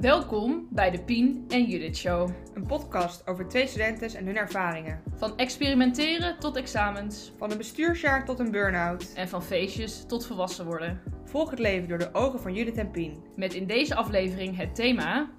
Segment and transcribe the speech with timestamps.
[0.00, 2.30] Welkom bij de Pien en Judith Show.
[2.54, 5.02] Een podcast over twee studenten en hun ervaringen.
[5.14, 9.12] Van experimenteren tot examens Van een bestuursjaar tot een burn-out.
[9.12, 11.00] en van feestjes tot volwassen worden.
[11.24, 13.24] Volg het leven door de ogen van Judith en Pien.
[13.36, 15.30] Met in deze aflevering het thema...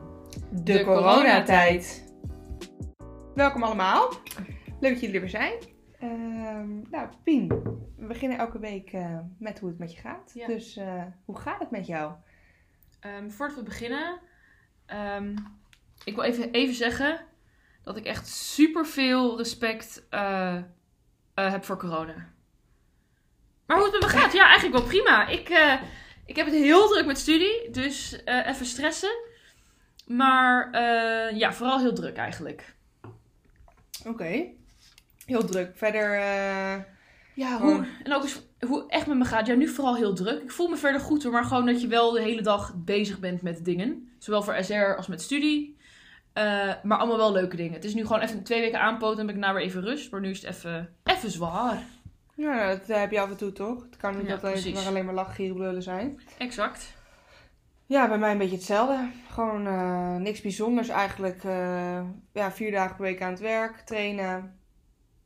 [0.51, 2.13] De, coronatijd.
[3.35, 4.09] Welkom allemaal.
[4.79, 5.53] Leuk dat jullie er weer zijn.
[5.99, 7.47] Ehm, nou, Pien,
[7.97, 10.31] we beginnen elke week eh, met hoe het met je gaat.
[10.33, 10.47] Ja.
[10.47, 12.13] Dus eh, hoe gaat het met jou?
[12.99, 14.19] Ehm, voordat we beginnen,
[14.87, 15.35] ehm,
[16.03, 17.25] ik wil even, even zeggen
[17.83, 22.33] dat ik echt super veel respect eh, eh, heb voor corona.
[23.65, 24.33] Maar hoe het met me gaat?
[24.33, 25.27] Ja, eigenlijk wel prima.
[25.27, 25.81] Ik, eh,
[26.25, 29.17] ik heb het heel druk met studie, dus even stressen.
[30.05, 30.81] Maar
[31.35, 32.75] ja, vooral heel druk eigenlijk.
[34.05, 34.45] Oké.
[35.25, 35.77] Heel druk.
[35.77, 36.19] Verder,
[37.37, 39.47] Ja, hoe- en ook eens hoe het echt met me gaat.
[39.47, 40.43] Ja, nu vooral heel druk.
[40.43, 43.19] Ik voel me verder goed hoor, maar gewoon dat je wel de hele dag bezig
[43.19, 44.09] bent met dingen.
[44.19, 45.77] Zowel voor SR als met studie.
[46.33, 46.43] Eh,
[46.83, 47.73] maar allemaal wel leuke dingen.
[47.73, 50.11] Het is nu gewoon even twee weken aanpoten en ben ik nou weer even rust.
[50.11, 51.83] Maar nu is het even, even zwaar.
[52.35, 53.83] ja, dat eh, heb je af en toe toch?
[53.83, 54.73] Het kan niet Ja, dat het precies.
[54.73, 56.21] maar alleen maar lach, gieren, lullen zijn.
[56.37, 56.93] Exact.
[57.85, 59.09] Ja, bij mij een beetje hetzelfde.
[59.29, 61.43] Gewoon eh, niks bijzonders eigenlijk.
[61.43, 62.01] eh,
[62.33, 64.59] ja, vier dagen per week aan het werk, trainen.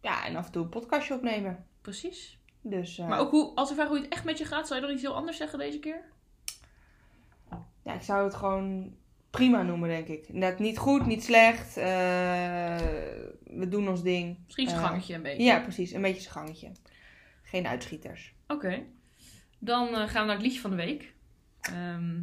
[0.01, 1.65] Ja, en af en toe een podcastje opnemen.
[1.81, 2.39] Precies.
[2.61, 4.79] Dus eh, Maar ook hoe, als ik vraag hoe het echt met je gaat, zou
[4.79, 6.01] je dan iets heel anders zeggen deze keer?
[7.83, 8.95] ja, ik zou het gewoon
[9.29, 10.33] prima noemen, denk ik.
[10.33, 11.77] Net niet goed, niet slecht.
[11.77, 11.83] eh,
[13.43, 14.37] we doen ons ding.
[14.45, 15.43] Misschien zijn Eh, gangetje een beetje.
[15.43, 15.91] Ja, precies.
[15.91, 16.71] Een beetje zijn gangetje.
[17.43, 18.33] Geen uitschieters.
[18.47, 18.83] Oké.
[19.59, 21.13] Dan gaan we naar het liedje van de week.
[21.61, 22.21] Ehm,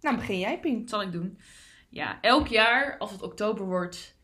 [0.00, 0.80] Nou, begin jij, Pien.
[0.80, 1.38] Wat zal ik doen?
[1.88, 4.14] Ja, elk jaar als het oktober wordt,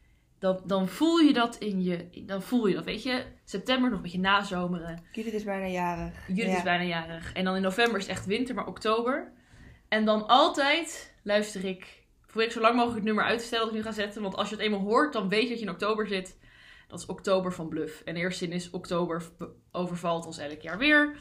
[0.45, 2.25] dan, dan voel je dat in je.
[2.27, 3.25] Dan voel je dat, weet je.
[3.45, 5.03] September nog een beetje nazomeren.
[5.13, 6.15] Judith is bijna jarig.
[6.29, 6.57] Judith Ja.
[6.57, 7.33] is bijna jarig.
[7.33, 9.33] En dan in november is het echt winter, maar oktober.
[9.89, 12.03] En dan altijd luister ik.
[12.27, 14.23] Probeer ik zo lang mogelijk het nummer uit te stellen dat ik nu ga zetten.
[14.23, 16.39] Want als je het eenmaal hoort, dan weet je dat je in oktober zit.
[16.89, 18.01] Dat is oktober van Bluff.
[18.01, 19.23] En de eerste zin is oktober
[19.73, 21.17] overvalt ons elk jaar weer.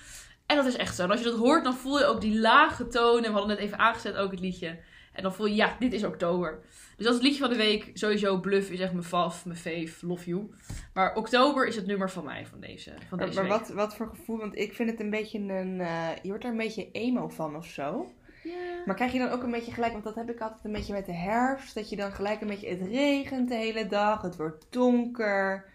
[0.45, 1.03] En dat is echt zo.
[1.03, 3.17] En als je dat hoort, dan voel je ook die lage toon.
[3.17, 4.79] En we hadden net even aangezet ook het liedje.
[5.13, 6.59] En dan voel je, ja, dit is oktober.
[6.97, 7.91] Dus dat is het liedje van de week.
[7.93, 10.49] Sowieso Bluff is echt mijn faf, mijn fave, love you.
[10.93, 13.59] Maar oktober is het nummer van mij van deze, van Maar, deze maar week.
[13.59, 14.37] wat, wat voor gevoel?
[14.37, 15.81] Want ik vind het een beetje een...
[15.81, 18.11] eh, je wordt er een beetje emo van of zo.
[18.43, 18.51] Ja.
[18.85, 20.93] Maar krijg je dan ook een beetje gelijk, want dat heb ik altijd een beetje
[20.93, 24.35] met de herfst, dat je dan gelijk een beetje, het regent de hele dag, het
[24.35, 25.65] wordt donker.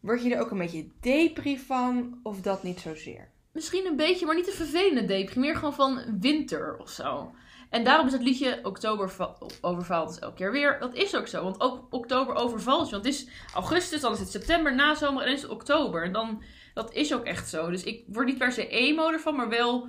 [0.00, 3.28] Word je er ook een beetje depri van, of dat niet zozeer?
[3.52, 5.40] Misschien een beetje, maar niet een vervelende depri.
[5.40, 7.34] Meer gewoon van winter of zo.
[7.74, 10.76] En daarom is het liedje Oktober va- overvalt ons elke keer weer.
[10.80, 12.90] Dat is ook zo, want ook oktober overvalt.
[12.90, 16.04] Want het is augustus, dan is het september, nazomer en dan is het oktober.
[16.04, 16.42] En dan,
[16.74, 17.70] dat is ook echt zo.
[17.70, 19.88] Dus ik word niet per se emo ervan, maar wel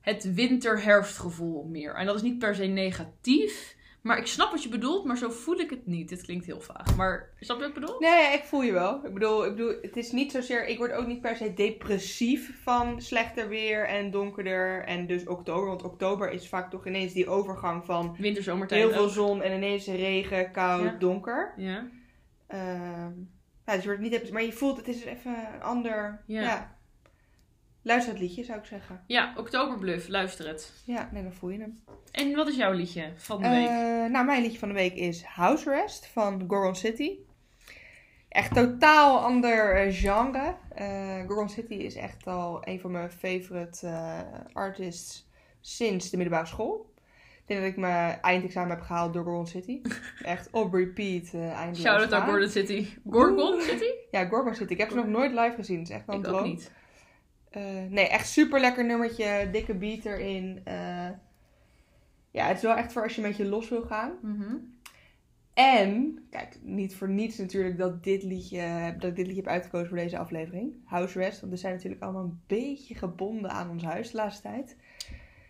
[0.00, 1.94] het winter-herfstgevoel meer.
[1.94, 3.75] En dat is niet per se negatief.
[4.06, 6.08] Maar ik snap wat je bedoelt, maar zo voel ik het niet.
[6.08, 6.96] Dit klinkt heel vaag.
[6.96, 8.00] Maar snap je wat ik bedoel?
[8.00, 9.04] Nee, ik voel je wel.
[9.04, 12.62] Ik bedoel, ik bedoel, het is niet zozeer, ik word ook niet per se depressief
[12.62, 15.66] van slechter weer en donkerder en dus oktober.
[15.68, 19.10] Want oktober is vaak toch ineens die overgang van Winter, zomertijd heel veel ook.
[19.10, 20.96] zon en ineens regen, koud, Ja.
[20.98, 21.52] donker.
[21.56, 21.86] Ja.
[22.46, 23.10] Ehm
[23.66, 26.40] ja, dus je wordt niet maar je voelt, het is even een ander, Ja.
[26.42, 26.75] ja.
[27.86, 29.00] Luister het liedje, zou ik zeggen.
[29.06, 30.72] ja, Oktoberbluff, luister het.
[30.84, 31.80] Ja, nee, dan voel je hem.
[32.10, 33.66] En wat is jouw liedje van de week?
[33.66, 37.18] Eh, nou, mijn liedje van de week is House Arrest van Goron City.
[38.28, 40.56] Echt totaal ander eh, genre.
[40.74, 44.20] Eh Goron City is echt al een van mijn favorite eh,
[44.52, 45.28] artists
[45.60, 46.92] sinds de middelbare school.
[47.40, 49.80] Ik denk dat ik mijn eindexamen heb gehaald door Goron City.
[50.22, 52.28] Echt op repeat uh, eindeloos Shout-out naar gaan.
[52.28, 52.86] Gordon City.
[53.10, 53.60] Gorgon.
[53.60, 53.90] City?
[54.10, 54.72] Ja, Gorgon City.
[54.72, 55.78] Ik heb ze nog nooit live gezien.
[55.78, 56.70] Het is echt wel een Ik ook niet.
[57.56, 59.48] Eh, nee, echt super lekker nummertje.
[59.52, 60.60] Dikke beat erin.
[60.64, 61.08] Eh,
[62.30, 64.12] ja, het is wel echt voor als je met je los wil gaan.
[64.22, 64.56] Mhm.
[65.54, 69.88] En, kijk, niet voor niets natuurlijk dat, dit liedje, dat ik dit liedje heb uitgekozen
[69.88, 70.74] voor deze aflevering.
[70.84, 71.40] House Rest.
[71.40, 74.76] Want we zijn natuurlijk allemaal een beetje gebonden aan ons huis de laatste tijd.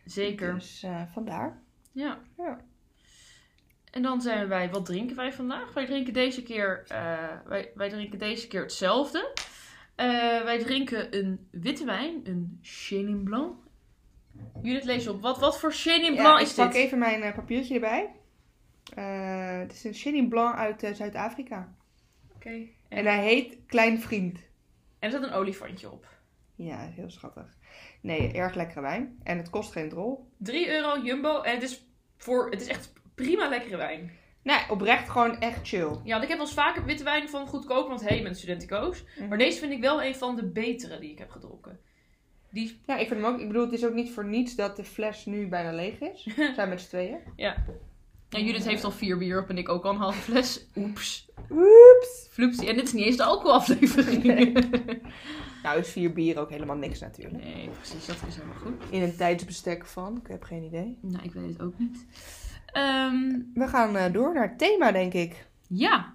[0.04, 0.54] Zeker.
[0.54, 1.62] Dus eh, vandaar.
[1.92, 2.18] Ja.
[2.36, 2.60] Ja.
[3.90, 5.74] En dan zijn wij, wat drinken wij vandaag?
[5.74, 6.84] Wij drinken deze keer,
[7.46, 9.32] wij, wij drinken deze keer hetzelfde.
[9.96, 10.06] Eh,
[10.44, 13.54] wij drinken een witte wijn, een Chenin Blanc.
[14.62, 15.20] Judith, lees op.
[15.22, 16.82] Wat, wat voor Chenin Ja, Blanc ik is pak dit?
[16.82, 18.10] even mijn eh, papiertje erbij.
[18.94, 21.74] Eh, het is een Chenin Blanc uit Zuid-Afrika.
[22.34, 22.48] Oké.
[22.50, 24.38] En En, hij heet Klein Vriend.
[24.38, 24.44] en
[24.98, 26.06] er zit een olifantje op.
[26.54, 27.56] Ja, heel schattig.
[28.00, 29.18] Nee, erg lekkere wijn.
[29.22, 30.28] En het kost geen drol.
[30.36, 31.40] 3 euro Jumbo.
[31.42, 34.10] En het is, voor, het is echt prima lekkere wijn.
[34.46, 35.88] Nee, oprecht gewoon echt chill.
[36.04, 39.04] Ja, want ik heb wel eens vaker witte wijn van goedkoop, want hey, met studentico's.
[39.28, 41.78] Maar deze vind ik wel een van de betere die ik heb gedronken.
[42.50, 43.40] Die, Ja, ik vind hem ook.
[43.40, 46.24] Ik bedoel, het is ook niet voor niets dat de fles nu bijna leeg is.
[46.36, 47.18] We zijn met z'n tweeën.
[47.36, 47.56] ja,
[48.28, 50.66] En Judith heeft al vier bier op en ik ook al een halve fles.
[50.76, 51.28] Oeps.
[51.50, 52.28] Oeps.
[52.30, 52.68] Floepsie.
[52.68, 54.22] En dit is niet eens de alcoholaflevering.
[54.22, 54.52] Nee.
[55.62, 57.44] Nou is vier bier ook helemaal niks natuurlijk.
[57.44, 58.06] nee, precies.
[58.06, 58.82] Dat is helemaal goed.
[58.90, 60.98] In een tijdsbestek van, ik heb geen idee.
[61.00, 62.06] Nou, ik weet het ook niet.
[62.76, 65.46] Ehm, We gaan eh, door naar het thema, denk ik.
[65.68, 66.12] ja,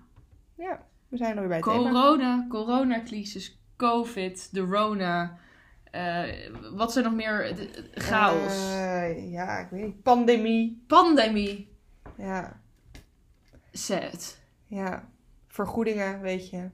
[0.57, 1.77] Ja, we zijn er weer bij het thema.
[1.91, 5.37] corona, coronacrisis, covid, de rona.
[5.91, 6.23] eh,
[6.73, 7.55] wat zijn nog meer?
[7.55, 8.53] De- de- chaos.
[8.69, 10.03] Eh, ja, ik weet niet.
[10.03, 10.83] Pandemie.
[10.87, 11.75] Pandemie.
[12.17, 12.59] Ja,
[13.71, 14.39] Sad.
[14.67, 15.09] ja.
[15.47, 16.69] Vergoedingen, weet je.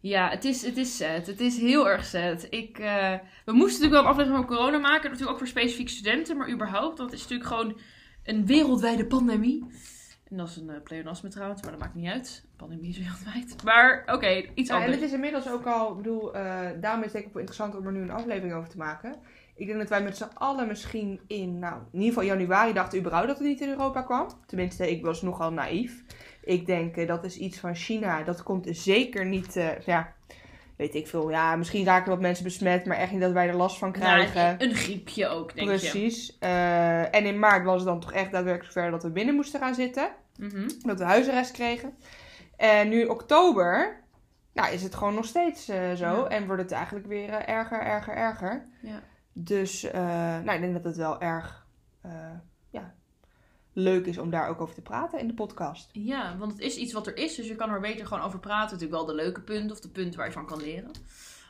[0.00, 1.26] Ja, het is, het is sad.
[1.26, 2.46] Het is heel erg sad.
[2.50, 3.14] Ik, eh,
[3.44, 5.02] we moesten natuurlijk wel een aflevering over corona maken.
[5.04, 6.98] Natuurlijk ook voor specifiek studenten, maar überhaupt.
[6.98, 7.78] Want het is natuurlijk gewoon
[8.24, 9.64] een wereldwijde pandemie.
[10.30, 12.44] En dat is een uh, pleonasme trouwens, maar dat maakt niet uit.
[12.56, 13.62] Pandemie is wereldwijd.
[13.64, 15.00] Maar oké, iets Ja, en anders.
[15.00, 17.42] het is inmiddels ook al, ik bedoel, eh, daarom is het denk ik ook wel
[17.42, 19.14] interessant om er nu een aflevering over te maken.
[19.54, 22.98] Ik denk dat wij met z'n allen misschien in, nou, in ieder geval januari dachten
[22.98, 24.26] überhaupt dat het niet in Europa kwam.
[24.46, 26.04] Tenminste, ik was nogal naïef.
[26.44, 28.22] Ik denk, eh, dat is iets van China.
[28.22, 30.14] Dat komt zeker niet, eh, ja,
[30.76, 31.30] weet ik veel.
[31.30, 34.42] Ja, misschien raken wat mensen besmet, maar echt niet dat wij er last van krijgen.
[34.42, 35.76] Nou, een griepje ook, denk je.
[35.76, 36.38] Precies.
[36.38, 39.60] Eh, en in maart was het dan toch echt daadwerkelijk zover dat we binnen moesten
[39.60, 40.10] gaan zitten.
[40.36, 40.68] Mhm.
[40.78, 41.94] Dat we huisarrest kregen.
[42.56, 44.00] En nu oktober,
[44.52, 46.16] nou is het gewoon nog steeds eh, zo.
[46.16, 46.26] Ja.
[46.26, 48.68] En wordt het eigenlijk weer eh, erger, erger, erger.
[48.82, 49.02] Ja.
[49.32, 51.66] Dus nou, ik denk dat het wel erg
[53.72, 55.88] leuk is om daar ook over te praten in de podcast.
[55.92, 58.38] Ja, want het is iets wat er is, dus je kan er beter gewoon over
[58.38, 58.72] praten.
[58.72, 60.90] Natuurlijk wel de leuke punten of de punten waar je van kan leren.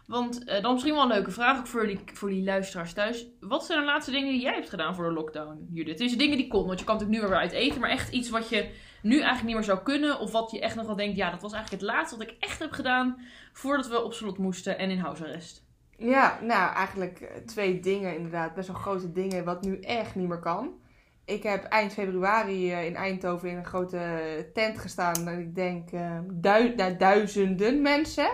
[0.07, 3.27] Want eh, dan misschien wel een leuke vraag ook voor die, voor die luisteraars thuis.
[3.41, 5.99] Wat zijn de laatste dingen die jij hebt gedaan voor de lockdown, Judith?
[5.99, 7.81] Het is dingen die kon, want je kan natuurlijk nu weer uit eten.
[7.81, 8.71] Maar echt iets wat je
[9.03, 10.21] nu eigenlijk niet meer zou kunnen.
[10.21, 12.37] Of wat je echt nog wel denkt, ja, dat was eigenlijk het laatste wat ik
[12.39, 13.21] echt heb gedaan
[13.53, 15.65] voordat we op slot moesten en in huisarrest.
[15.99, 18.55] Ja, nou eigenlijk twee dingen inderdaad.
[18.55, 20.81] Best wel grote dingen wat nu echt niet meer kan.
[21.25, 25.29] Ik heb eind februari eh, in Eindhoven in een grote tent gestaan.
[25.29, 28.31] En ik denk eh, dui- nou, duizenden mensen.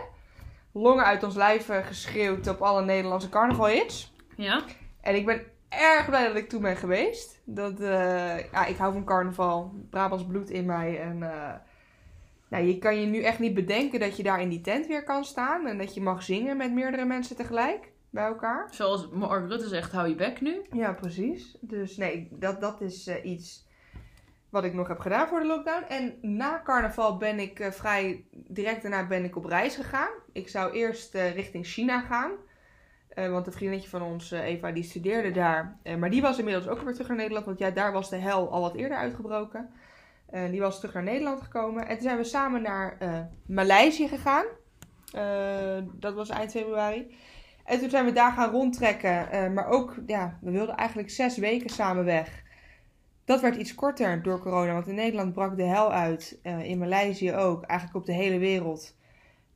[0.72, 4.14] Longen uit ons lijf eh, geschreeuwd op alle Nederlandse carnaval-hits.
[4.36, 4.62] Ja?
[5.00, 7.40] En ik ben erg blij dat ik toen ben geweest.
[7.44, 7.78] Dat,
[8.52, 9.72] ja, ik hou van carnaval.
[9.90, 11.00] Brabants bloed in mij.
[11.00, 11.18] En
[12.48, 15.04] nou, je kan je nu echt niet bedenken dat je daar in die tent weer
[15.04, 15.66] kan staan.
[15.66, 18.68] En dat je mag zingen met meerdere mensen tegelijk bij elkaar.
[18.70, 20.62] Zoals Mark Rutte zegt, hou je bek nu.
[20.72, 21.56] Ja, precies.
[21.60, 23.66] Dus nee, dat, dat is eh, iets
[24.50, 25.84] wat ik nog heb gedaan voor de lockdown.
[25.88, 30.10] En na carnaval ben ik eh, vrij direct daarna ben ik op reis gegaan.
[30.32, 32.30] Ik zou eerst eh, richting China gaan.
[33.14, 35.78] Want een vriendinnetje van ons, Eva, die studeerde daar.
[35.98, 37.46] Maar die was inmiddels ook weer terug naar Nederland.
[37.46, 39.70] Want ja, daar was de hel al wat eerder uitgebroken.
[40.50, 41.86] Die was terug naar Nederland gekomen.
[41.86, 42.98] En toen zijn we samen naar
[43.46, 44.44] Maleisië gegaan.
[45.92, 47.16] Dat was eind februari.
[47.68, 49.30] En toen zijn we daar gaan rondtrekken.
[49.30, 52.42] eh, maar ook, ja, we wilden eigenlijk zes weken samen weg.
[53.24, 54.72] Dat werd iets korter door corona.
[54.72, 56.38] Want in Nederland brak de hel uit.
[56.42, 57.62] eh, in Maleisië ook.
[57.64, 58.96] Eigenlijk op de hele wereld.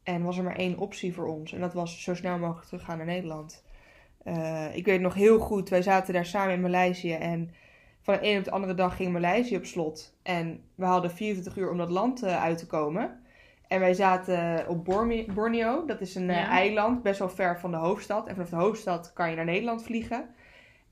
[0.02, 1.52] En was er maar één optie voor ons.
[1.52, 3.64] En dat was zo snel mogelijk teruggaan naar Nederland.
[4.24, 5.68] Eh, ik weet nog heel goed.
[5.68, 7.12] Wij zaten daar samen in Maleisië.
[7.12, 7.50] En
[8.02, 10.16] van de ene op de andere dag ging Maleisië op slot.
[10.22, 13.21] En we hadden 24 uur om dat land uit te komen.
[13.72, 14.84] En wij zaten op
[15.34, 15.84] Borneo.
[15.86, 16.48] Dat is een eh, Ja.
[16.48, 18.26] eiland, best wel ver van de hoofdstad.
[18.26, 20.28] En vanaf de hoofdstad kan je naar Nederland vliegen.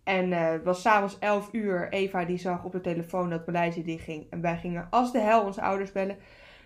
[0.05, 1.89] En eh, het was s'avonds 11 uur.
[1.93, 4.27] Eva die zag op de telefoon dat Maleisië dichtging.
[4.31, 6.17] En wij gingen als de hel onze ouders bellen.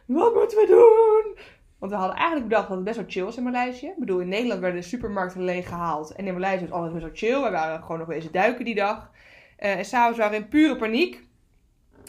[0.07, 1.45] Wat moeten we doen?
[1.79, 3.87] Want we hadden eigenlijk bedacht dat het best wel chill was in Maleisië.
[3.87, 6.13] Ik bedoel, in Nederland werden de supermarkten leeg gehaald.
[6.13, 7.43] En in Maleisië was alles best wel chill.
[7.43, 9.11] We waren gewoon nog wezen duiken die dag.
[9.57, 11.23] Eh, en s'avonds waren we in pure paniek.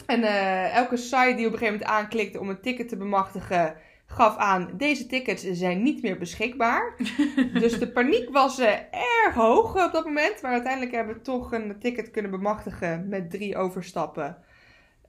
[0.06, 0.22] En
[0.72, 3.74] elke site die op een gegeven moment aanklikte om een ticket te bemachtigen,
[4.06, 6.96] gaf aan: deze tickets zijn niet meer beschikbaar.
[7.60, 8.72] dus de paniek was eh,
[9.24, 10.42] erg hoog op dat moment.
[10.42, 14.36] Maar uiteindelijk hebben we toch een ticket kunnen bemachtigen met drie overstappen.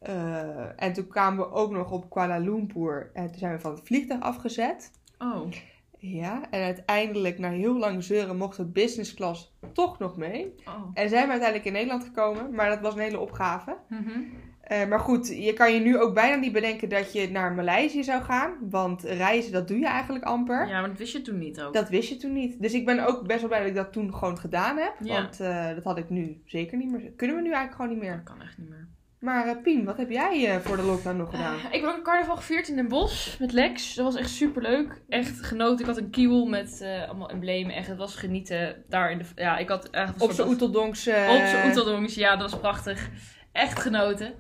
[0.02, 3.10] Eh, en toen kwamen we ook nog op Kuala Lumpur.
[3.14, 4.92] En toen zijn we van het vliegtuig afgezet.
[5.18, 5.52] Oh.
[6.00, 10.54] Ja, en uiteindelijk, na heel lang zeuren, mochten we business class toch nog mee.
[10.66, 10.74] oh.
[10.94, 13.78] En zijn we uiteindelijk in Nederland gekomen, maar dat was een hele opgave.
[13.90, 14.20] Mhm.
[14.68, 18.04] Eh, maar goed, je kan je nu ook bijna niet bedenken dat je naar Maleisië
[18.04, 18.52] zou gaan.
[18.70, 20.68] Want reizen, dat doe je eigenlijk amper.
[20.68, 21.74] Ja, maar dat wist je toen niet ook.
[21.74, 22.62] Dat wist je toen niet.
[22.62, 24.94] Dus ik ben ook best wel blij dat ik dat toen gewoon gedaan heb.
[25.04, 25.22] Ja.
[25.22, 27.12] Want eh, dat had ik nu zeker niet meer.
[27.16, 28.16] Kunnen we nu eigenlijk gewoon niet meer.
[28.16, 28.88] Dat kan echt niet meer.
[29.20, 31.56] Maar eh, Pien, wat heb jij voor de lockdown nog gedaan?
[31.72, 33.96] Ik ook een carnaval gevierd in Den Bosch met Lex.
[33.96, 35.02] Dat was echt super leuk.
[35.10, 35.80] Echt genoten.
[35.80, 37.76] Ik had een kiel met allemaal emblemen.
[37.76, 38.84] Echt, het was genieten.
[38.90, 39.26] Daar in de.
[39.36, 41.08] Ja, ik had echt Op zijn Oeteldonks...
[41.08, 41.14] Op
[41.46, 42.16] zijn Oeteldongs.
[42.16, 43.10] Ja, dat was prachtig.
[43.58, 44.34] Echt genoten.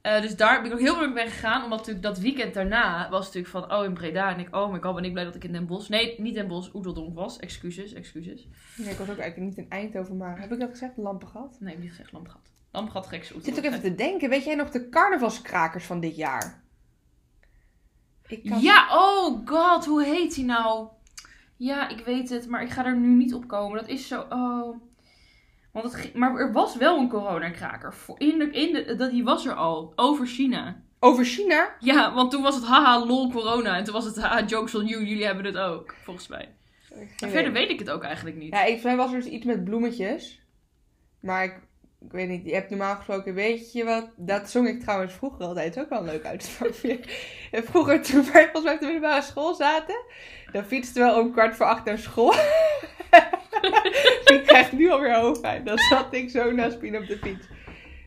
[0.00, 1.62] Eh, dus daar ben ik ook heel erg mee gegaan.
[1.62, 3.72] Omdat natuurlijk dat weekend daarna was natuurlijk van...
[3.72, 4.30] Oh, in Breda.
[4.34, 5.88] En ik, oh my god, ben ik blij dat ik in Den Bosch...
[5.88, 7.38] Nee, niet Den Bosch, Oeteldonk was.
[7.38, 8.48] Excuses, excuses.
[8.76, 10.96] Nee, ik was ook eigenlijk niet in Eindhoven, maar heb ik dat gezegd?
[10.96, 11.56] Lampen gehad?
[11.60, 12.50] Nee, ik heb niet gezegd lamp gehad.
[12.72, 13.46] Lamgat gek zoet.
[13.46, 14.28] Ik zit ook even te denken.
[14.28, 16.62] Weet jij nog de carnavalskrakers van dit jaar?
[18.26, 20.88] Ik kan- Ja, oh god, hoe heet die nou?
[21.56, 23.78] Ja, ik weet het, maar ik ga er nu niet op komen.
[23.78, 24.76] Dat is zo, oh...
[25.72, 27.94] Want het, maar er was wel een coronakraker.
[28.16, 30.82] In de, in de, die was er al, over China.
[30.98, 31.76] Over China?
[31.78, 33.76] Ja, want toen was het haha lol corona.
[33.76, 36.54] En toen was het haha jokes on you, jullie hebben het ook, volgens mij.
[37.20, 38.52] Maar verder weet ik het ook eigenlijk niet.
[38.52, 40.40] Ja, ik, volgens mij was er dus iets met bloemetjes.
[41.20, 41.60] Maar ik,
[42.00, 44.10] ik weet niet, je hebt normaal gesproken, weet je wat?
[44.16, 47.00] Dat zong ik trouwens vroeger altijd ook wel een leuk uitstapje.
[47.50, 50.04] En vroeger, toen wij volgens mij op de middelbare school zaten,
[50.52, 52.34] dan fietsten we om kwart voor acht naar school.
[54.32, 55.64] ik krijg nu alweer hoofdpijn.
[55.64, 57.46] Dan zat ik zo naast Pien op de fiets.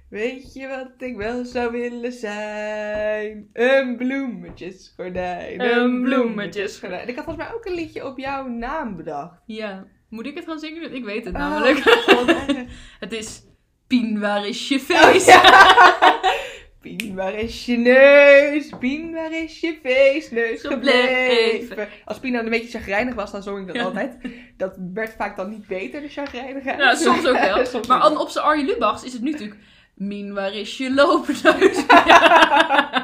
[0.10, 3.50] Weet je wat ik wel zou willen zijn?
[3.54, 5.62] Een bloemetjesgordijn.
[5.62, 7.02] Een bloemetjesgordijn.
[7.02, 9.42] En ik had volgens mij ook een liedje op jouw naam bedacht.
[9.46, 10.96] Ja, moet ik het gaan zingen?
[10.96, 11.78] Ik weet het Oh, namelijk.
[11.80, 12.36] God.
[13.00, 13.44] Het is
[13.88, 15.28] Pien, waar is je Oh, feest?
[15.28, 15.42] ja.
[16.86, 18.70] Pien, waar is je neus?
[18.80, 21.58] Pien, waar is je feestneus gebleven?
[21.60, 21.88] Gebleven.
[22.06, 23.84] Als Pien dan een beetje chagrijnig was, dan zong ik dat Ja.
[23.84, 24.18] altijd.
[24.58, 26.78] Dat werd vaak dan niet beter, de chagrijnigheid.
[26.80, 27.66] Ja, soms ook wel.
[27.76, 29.60] Soms maar ook op zijn Arjen Lubachs is het nu natuurlijk...
[29.96, 31.86] Mien, waar is je loopneus?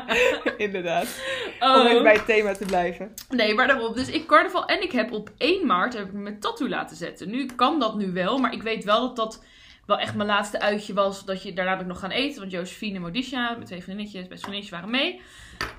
[0.58, 1.08] Inderdaad.
[1.60, 1.90] Om Oh.
[1.90, 3.14] even bij het thema te blijven.
[3.30, 3.96] Nee, maar daarop.
[3.96, 7.30] Dus ik carnaval en ik heb op 1 maart heb ik mijn tattoo laten zetten.
[7.30, 9.44] Nu kan dat nu wel, maar ik weet wel dat dat
[9.92, 11.26] wel echt mijn laatste uitje was.
[11.26, 12.40] Dat je daarna heb ik nog gaan eten.
[12.40, 15.22] Want Josephine en Modisha, mijn twee vriendinnetjes, best vriendinnetjes waren mee.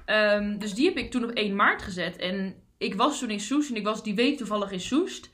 [0.05, 2.17] Ehm, dus die heb ik toen op 1 maart gezet.
[2.17, 5.31] En ik was toen in Soest en ik was die week toevallig in Soest.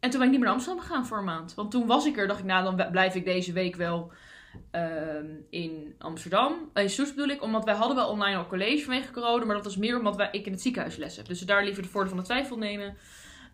[0.00, 1.54] En toen ben ik niet meer naar Amsterdam gegaan voor een maand.
[1.54, 4.12] Want toen was ik er, dacht ik, nou dan blijf ik deze week wel
[4.70, 6.70] ehm, in Amsterdam.
[6.74, 9.44] In Soest bedoel ik, omdat wij hadden wel online al college vanwege corona.
[9.44, 11.26] Maar dat was meer omdat wij, ik in het ziekenhuis les heb.
[11.26, 12.96] Dus daar liever de voordeel van de twijfel nemen.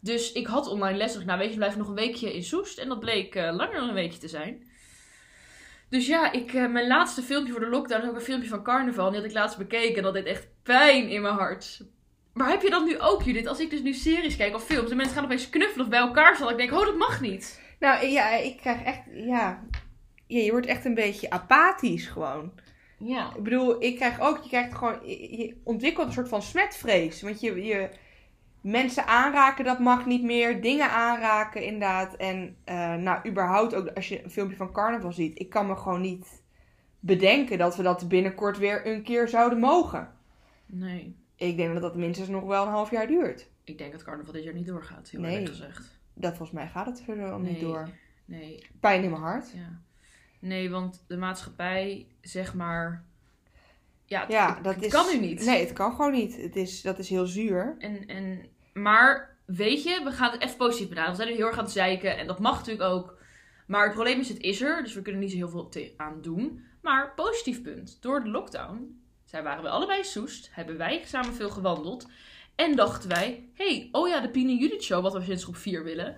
[0.01, 1.17] Dus ik had online les.
[1.17, 2.79] ik, nou weet je, blijf nog een weekje in Soest.
[2.79, 4.68] En dat bleek eh, langer dan een weekje te zijn.
[5.90, 8.62] Dus ja, ik, eh, mijn laatste filmpje voor de lockdown is ook een filmpje van
[8.62, 9.07] carnaval.
[9.07, 11.80] En die had ik laatst bekeken en dat deed echt pijn in mijn hart.
[12.33, 13.47] Maar heb je dat nu ook, Judith?
[13.47, 16.00] Als ik dus nu series kijk of films en mensen gaan opeens knuffelen of bij
[16.00, 16.50] elkaar staan.
[16.50, 17.62] Ik denk, oh, dat mag niet.
[17.78, 19.64] Nou ja, ik krijg echt, ja...
[20.26, 22.52] ja je wordt echt een beetje apathisch gewoon.
[22.99, 23.35] Ja.
[23.37, 27.23] Ik bedoel, ik krijg ook, je krijgt gewoon, je, je ontwikkelt een soort van smetvrees.
[27.23, 27.88] Want je, je,
[28.61, 30.62] mensen aanraken, dat mag niet meer.
[30.62, 32.15] Dingen aanraken, inderdaad.
[32.17, 35.38] En eh, nou, überhaupt ook als je een filmpje van carnaval ziet.
[35.38, 36.43] Ik kan me gewoon niet
[37.00, 40.12] bedenken dat we dat binnenkort weer een keer zouden mogen.
[40.67, 41.17] Nee.
[41.37, 43.50] Ik denk dat dat minstens nog wel een half jaar duurt.
[43.65, 45.31] Ik denk dat carnaval dit jaar niet doorgaat, heel Nee.
[45.31, 45.99] eerlijk gezegd.
[46.15, 47.88] Dat volgens mij gaat het verder al niet door.
[48.25, 49.50] Nee, Pijn in mijn hart.
[49.55, 49.81] ja.
[50.41, 53.05] Nee, want de maatschappij, zeg maar...
[54.09, 54.93] Ja, het, Ja, dat het is...
[54.93, 55.45] kan nu niet.
[55.45, 56.37] Nee, het kan gewoon niet.
[56.37, 57.77] Het is, dat is heel zuur.
[57.79, 61.17] En, en, maar weet je, we gaan het even positief benaderen.
[61.17, 63.19] We zijn nu heel erg aan het zeiken en dat mag natuurlijk ook.
[63.67, 66.23] Maar het probleem is, het is er, dus we kunnen niet zo heel veel aan
[66.23, 66.65] doen.
[66.83, 68.99] Maar positief punt, door de lockdown
[69.29, 72.09] zij waren we allebei Soest, hebben wij samen veel gewandeld.
[72.55, 75.57] En dachten wij, hey, oh ja, de Pien en Judith show, wat we sinds groep
[75.57, 76.17] 4 willen.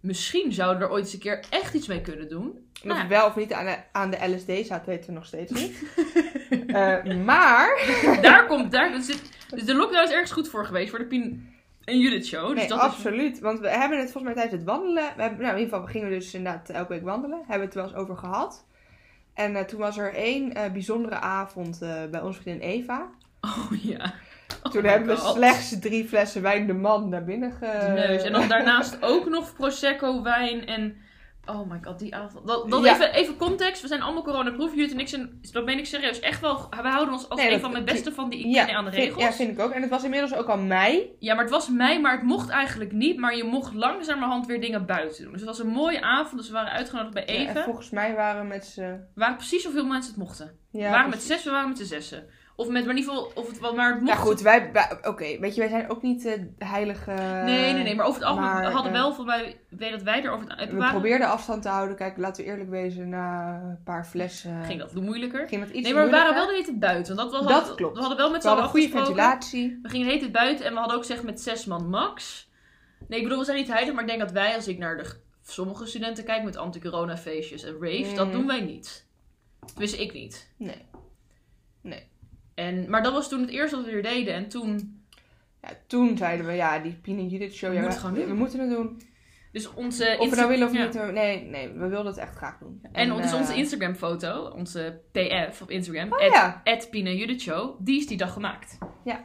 [0.00, 2.68] Misschien zouden we er ooit eens een keer echt iets mee kunnen doen.
[2.82, 5.26] En of Nou wel of niet aan de, aan de LSD staat, weten we nog
[5.26, 5.78] steeds niet.
[6.66, 7.68] Eh, maar...
[8.22, 11.04] daar komt, daar dus, zit- dus de lockdown is ergens goed voor geweest, voor de
[11.04, 11.54] Pien
[11.84, 12.48] en Judith show.
[12.48, 13.38] Dus Nee, dat is, absoluut.
[13.40, 15.12] Want we hebben het volgens mij tijdens het wandelen.
[15.16, 17.38] We hebben, nou, in ieder geval, we gingen dus inderdaad elke week wandelen.
[17.38, 18.64] Hebben we het wel eens over gehad.
[19.34, 21.78] En eh, toen was er één eh, bijzondere avond
[22.10, 23.10] bij onze vriendin Eva.
[23.40, 24.14] oh ja.
[24.62, 27.92] Oh Toen hebben we slechts drie flessen wijn de man naar binnen ge...
[27.94, 28.22] neus.
[28.22, 30.96] En dan daarnaast ook nog Prosecco, wijn en...
[31.46, 32.46] Oh my god, die avond.
[32.46, 32.92] Dat, dat Ja.
[32.94, 33.82] even, even context.
[33.82, 34.74] We zijn allemaal coronaproof.
[34.74, 36.66] Jullie en ik zijn, dat meen ik serieus, echt wel...
[36.82, 38.74] We houden ons als Nee, een dat- van mijn beste van die ik ja, ken
[38.74, 39.22] aan de vind- regels.
[39.22, 39.70] ja, vind ik ook.
[39.70, 41.10] En het was inmiddels ook al mei.
[41.18, 43.16] Ja, maar het was mei, maar het mocht eigenlijk niet.
[43.18, 45.32] Maar je mocht langzamerhand weer dingen buiten doen.
[45.32, 46.36] Dus het was een mooie avond.
[46.40, 47.56] Dus we waren uitgenodigd bij Ja, Even.
[47.56, 48.80] en volgens mij waren we met z'n...
[48.80, 50.58] We waren precies zoveel mensen het mochten.
[50.70, 52.24] We waren met zes, we waren met z'n zessen.
[52.60, 54.12] Of met, maar in ieder geval, of het, maar het mocht.
[54.12, 54.72] Ja goed, wij...
[54.72, 57.10] wij- Oké, weet je, wij zijn ook niet de heilige...
[57.44, 57.94] Nee, nee, nee.
[57.94, 60.46] Maar over het algemeen maar, hadden eh, wel van mij, weet dat wij er over
[60.48, 61.96] het We waren, probeerden afstand te houden.
[61.96, 64.64] Kijk, laten we eerlijk wezen, na een paar flessen...
[64.64, 65.48] ging dat moeilijker.
[65.48, 67.16] ging dat iets Nee, maar we waren wel de hele tijd buiten.
[67.16, 67.94] Want dat, was, Dat klopt.
[67.94, 69.78] We hadden wel met z'n allen goede ventilatie.
[69.82, 72.48] We gingen de hele tijd buiten en we hadden ook gezegd met zes man max.
[73.08, 74.96] Nee, ik bedoel, we zijn niet heilig, maar ik denk dat wij, als ik naar
[74.96, 75.04] de
[75.42, 79.06] sommige studenten kijk met anti-corona feestjes en raves, dat doen wij niet.
[79.66, 80.48] Tenminste, ik niet.
[80.56, 80.88] Nee.
[82.60, 84.34] En, maar dat was toen het eerste wat we weer deden.
[84.34, 85.02] En toen,
[85.62, 88.36] Ja, toen zeiden we, ja, die Pien en Judith show, We ja, moeten we doen.
[88.36, 89.00] moeten het doen.
[89.52, 90.16] dus onze...
[90.18, 90.84] Of we nou willen of ja.
[90.84, 92.80] niet, we- nee, nee, we wilden het echt graag doen.
[92.92, 96.60] En, dus eh, onze Instagram foto, onze PF op Instagram, Oh at, ja.
[96.64, 98.78] at Pina Judith Show, die is die dag gemaakt.
[99.04, 99.22] Ja.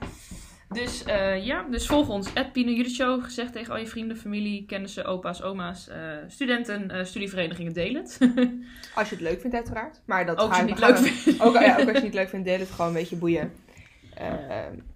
[0.70, 2.36] Dus eh, ja, dus volg ons.
[2.36, 3.20] At Pino.
[3.20, 7.74] Gezegd tegen al je vrienden, familie, kennissen, opa's, oma's, eh, studenten, eh, studieverenigingen.
[7.74, 8.18] Deel het.
[8.96, 10.02] Als je het leuk vindt, uiteraard.
[10.06, 11.42] Maar dat Ook als je het niet leuk vindt.
[11.42, 13.52] Ook, ja, ook als je het niet leuk vindt, deel het gewoon een beetje boeien.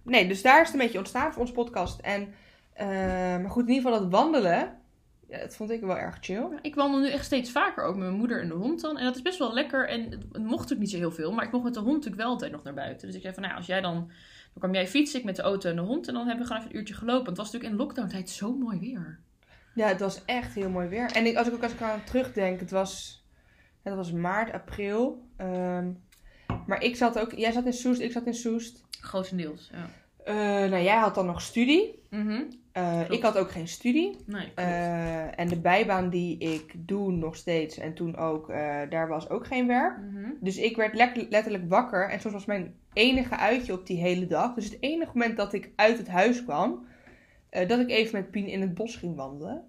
[0.04, 2.00] Nee, dus daar is het een beetje ontstaan voor ons podcast.
[2.00, 2.34] En,
[3.42, 4.78] maar goed, in ieder geval dat wandelen,
[5.30, 6.48] ja, dat vond ik wel erg chill.
[6.62, 8.98] Ik wandel nu echt steeds vaker ook met mijn moeder en de hond dan.
[8.98, 9.88] En dat is best wel lekker.
[9.88, 11.32] En het mocht natuurlijk niet zo heel veel.
[11.32, 13.08] Maar ik mocht met de hond natuurlijk wel altijd nog naar buiten.
[13.08, 14.12] Dus ik zei van, nou, als jij dan...
[14.54, 16.08] Dan kwam jij fietsen, ik met de auto en de hond.
[16.08, 17.26] En dan hebben we gewoon even een uurtje gelopen.
[17.26, 19.20] Want het was natuurlijk in lockdown tijd zo mooi weer.
[19.76, 21.12] Ja, het was echt heel mooi weer.
[21.12, 23.24] En ik, als ik ook als ik aan terugdenk, het was,
[23.82, 25.28] het was maart, april.
[25.38, 25.92] Ehm,
[26.66, 28.84] maar ik zat ook, jij zat in Soest, ik zat in Soest.
[29.02, 29.90] Grotendeels, ja.
[30.24, 32.04] Eh, nou, jij had dan nog studie.
[32.10, 32.44] Mhm.
[32.98, 33.14] Klopt.
[33.14, 34.18] ik had ook geen studie.
[34.26, 34.52] Nee.
[34.56, 39.30] Eh, en de bijbaan die ik doe nog steeds en toen ook, eh, daar was
[39.30, 39.98] ook geen werk.
[39.98, 40.30] Mhm.
[40.40, 40.94] Dus ik werd
[41.30, 44.54] letterlijk wakker en soms was mijn enige uitje op die hele dag.
[44.54, 46.86] Dus het enige moment dat ik uit het huis kwam,
[47.50, 49.64] eh, dat ik even met Pien in het bos ging wandelen.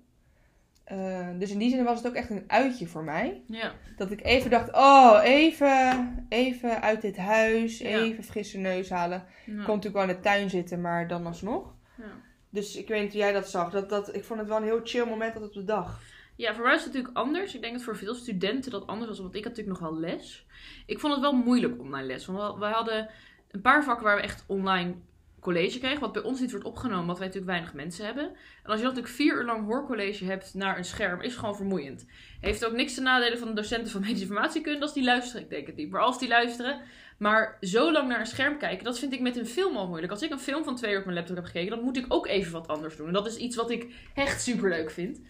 [0.84, 3.42] Eh, dus in die zin was het ook echt een uitje voor mij.
[3.46, 3.72] Ja.
[3.96, 7.88] Dat ik even dacht, oh, even, even uit dit huis, Ja.
[7.88, 9.24] even frisse neus halen.
[9.46, 9.52] Ja.
[9.52, 11.74] Ik kon natuurlijk wel in de tuin zitten, maar dan alsnog.
[11.96, 12.04] Ja.
[12.50, 13.70] Dus ik weet niet hoe jij dat zag.
[13.70, 16.00] Dat, dat, ik vond het wel een heel chill moment dat op de dag.
[16.36, 17.54] Ja, voor mij is het natuurlijk anders.
[17.54, 20.00] Ik denk dat voor veel studenten dat anders was, want ik had natuurlijk nog wel
[20.00, 20.46] les.
[20.86, 22.26] Ik vond het wel moeilijk online les.
[22.26, 23.08] Want we- hadden
[23.50, 24.94] een paar vakken waar we echt online
[25.40, 28.24] college kregen, wat bij ons niet wordt opgenomen, omdat wij natuurlijk weinig mensen hebben.
[28.24, 31.56] En als je dan natuurlijk vier uur lang hoorcollege hebt naar een scherm, is gewoon
[31.56, 32.06] vermoeiend.
[32.40, 35.42] Heeft ook niks te nadelen van de docenten van medische informatiekunde als die luisteren.
[35.42, 36.80] Ik denk het niet, maar als die luisteren.
[37.20, 40.12] Maar zo lang naar een scherm kijken, dat vind ik met een film al moeilijk.
[40.12, 42.04] Als ik een film van twee uur op mijn laptop heb gekeken, dan moet ik
[42.08, 43.06] ook even wat anders doen.
[43.06, 45.20] En dat is iets wat ik echt super leuk vind.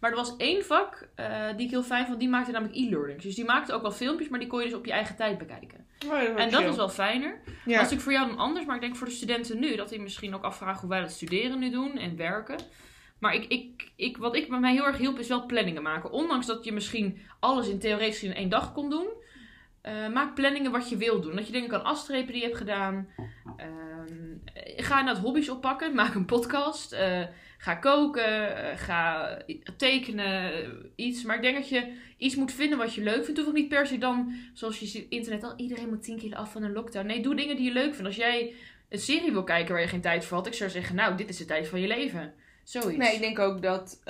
[0.00, 2.18] Maar er was één vak eh, die ik heel fijn vond.
[2.18, 3.20] Die maakte namelijk e-learning.
[3.22, 5.38] Dus die maakte ook wel filmpjes, maar die kon je dus op je eigen tijd
[5.38, 5.86] bekijken.
[6.36, 7.40] En dat is wel fijner.
[7.44, 7.74] Dat is Ja.
[7.76, 8.66] natuurlijk voor jou dan anders.
[8.66, 9.76] Maar ik denk voor de studenten nu.
[9.76, 11.98] Dat die misschien ook afvragen hoe wij dat studeren nu doen.
[11.98, 12.56] En werken.
[13.18, 16.10] Maar ik, ik, ik, wat ik bij mij heel erg hielp is wel planningen maken.
[16.10, 19.06] Ondanks dat je misschien alles in theoretisch in één dag kon doen.
[19.86, 21.36] Eh, maak planningen wat je wil doen.
[21.36, 23.08] Dat je dingen kan afstrepen die je hebt gedaan.
[23.56, 24.36] Ehm,
[24.76, 25.94] ga het hobby's oppakken.
[25.94, 26.92] Maak een podcast.
[26.92, 27.22] eh,
[27.58, 28.56] ga koken.
[28.70, 29.28] eh, ga
[29.76, 30.52] tekenen.
[30.96, 31.22] iets.
[31.24, 33.36] Maar ik denk dat je iets moet vinden wat je leuk vindt.
[33.36, 36.36] Hoeft ook niet per se dan, zoals je ziet internet al, iedereen moet 10 kilo
[36.36, 37.06] af van een lockdown.
[37.06, 38.06] Nee, doe dingen die je leuk vindt.
[38.06, 38.54] Als jij
[38.88, 41.28] een serie wil kijken waar je geen tijd voor had, ik zou zeggen, nou, dit
[41.28, 42.34] is de tijd van je leven.
[42.64, 42.96] Zoiets.
[42.96, 44.00] Nee, ik denk ook dat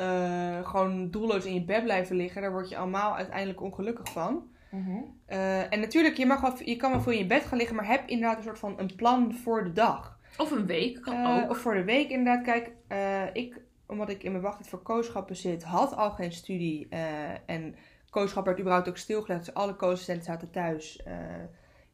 [0.64, 4.54] gewoon doelloos in je bed blijven liggen, daar word je allemaal uiteindelijk ongelukkig van.
[4.70, 4.96] Mhm.
[5.26, 7.76] Eh, en natuurlijk, je, mag wel, je kan wel veel in je bed gaan liggen,
[7.76, 10.18] maar heb inderdaad een soort van een plan voor de dag.
[10.36, 11.50] Of een week, kan Eh, ook.
[11.50, 12.44] Of voor de week inderdaad.
[12.44, 16.86] Kijk, eh, ik, omdat ik in mijn wachttijd voor kooschappen zit, had al geen studie.
[16.90, 17.74] eh, en
[18.10, 21.02] kooschap werd überhaupt ook stilgelegd, dus alle co-assistenten zaten thuis.
[21.02, 21.14] Eh,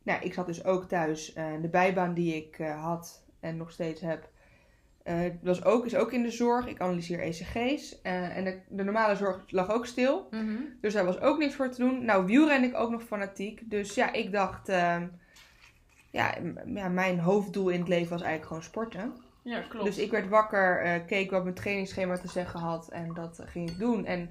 [0.02, 1.32] nou, ik zat dus ook thuis.
[1.32, 4.28] Eh, de bijbaan die ik eh, had en nog steeds heb,
[5.04, 6.66] eh, was ook, is ook in de zorg.
[6.66, 8.02] Ik analyseer ECG's.
[8.02, 10.28] eh, en de, de normale zorg lag ook stil.
[10.30, 10.56] Mhm.
[10.80, 12.04] Dus daar was ook niks voor te doen.
[12.04, 13.70] Nou, wielren ik ook nog fanatiek.
[13.70, 14.68] Dus ja, ik dacht...
[14.68, 15.06] ehm,
[16.10, 16.34] ja,
[16.74, 19.12] ja, mijn hoofddoel in het leven was eigenlijk gewoon sporten.
[19.42, 19.84] Ja, klopt.
[19.86, 22.88] Dus ik werd wakker, eh, keek wat mijn trainingsschema te zeggen had.
[22.88, 24.06] En dat ging ik doen.
[24.06, 24.30] En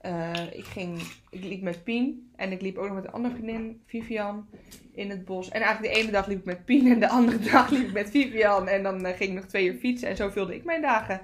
[0.00, 2.30] eh, ik, ging, ik liep met Pien.
[2.36, 4.48] En ik liep ook nog met een andere vriendin, Vivian,
[4.94, 5.48] in het bos.
[5.48, 6.92] En eigenlijk de ene dag liep ik met Pien.
[6.92, 8.68] En de andere dag liep ik met Vivian.
[8.68, 10.08] En dan eh, ging ik nog twee uur fietsen.
[10.08, 11.20] En zo vulde ik mijn dagen.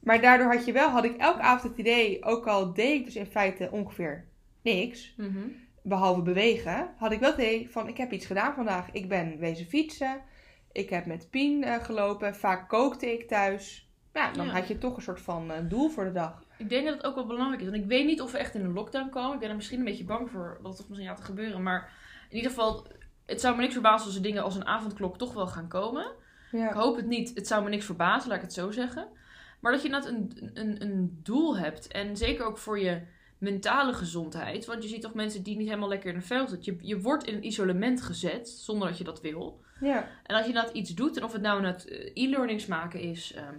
[0.00, 3.04] Maar daardoor had je wel, had ik elke avond het idee, ook al deed ik
[3.04, 4.24] dus in feite ongeveer
[4.62, 5.38] niks, Mhm.
[5.82, 8.88] behalve bewegen, had ik wel het idee van ik heb iets gedaan vandaag.
[8.92, 10.20] Ik ben wezen fietsen,
[10.72, 13.88] ik heb met Pien eh, gelopen, vaak kookte ik thuis.
[14.12, 14.52] Ja, dan Ja.
[14.52, 16.43] had je toch een soort van doel voor de dag.
[16.58, 17.68] Ik denk dat het ook wel belangrijk is.
[17.68, 19.34] Want ik weet niet of we echt in een lockdown komen.
[19.34, 21.62] Ik ben er misschien een beetje bang voor dat het toch misschien gaat gebeuren.
[21.62, 21.92] Maar
[22.30, 22.86] in ieder geval,
[23.26, 26.04] het zou me niks verbazen als er dingen als een avondklok toch wel gaan komen.
[26.52, 26.72] Ik Ja.
[26.72, 27.34] hoop het niet.
[27.34, 29.08] Het zou me niks verbazen, laat ik het zo zeggen.
[29.60, 31.86] Maar dat je inderdaad een, een, een doel hebt.
[31.88, 33.00] En zeker ook voor je
[33.38, 34.64] mentale gezondheid.
[34.66, 36.74] Want je ziet toch mensen die niet helemaal lekker in de vel zitten.
[36.74, 39.62] Je, je wordt in een isolement gezet, zonder dat je dat wil.
[39.80, 40.08] ja.
[40.24, 43.32] En als je dat iets doet, en of het nou net eh, e-learnings maken is,
[43.32, 43.50] ehm, eh,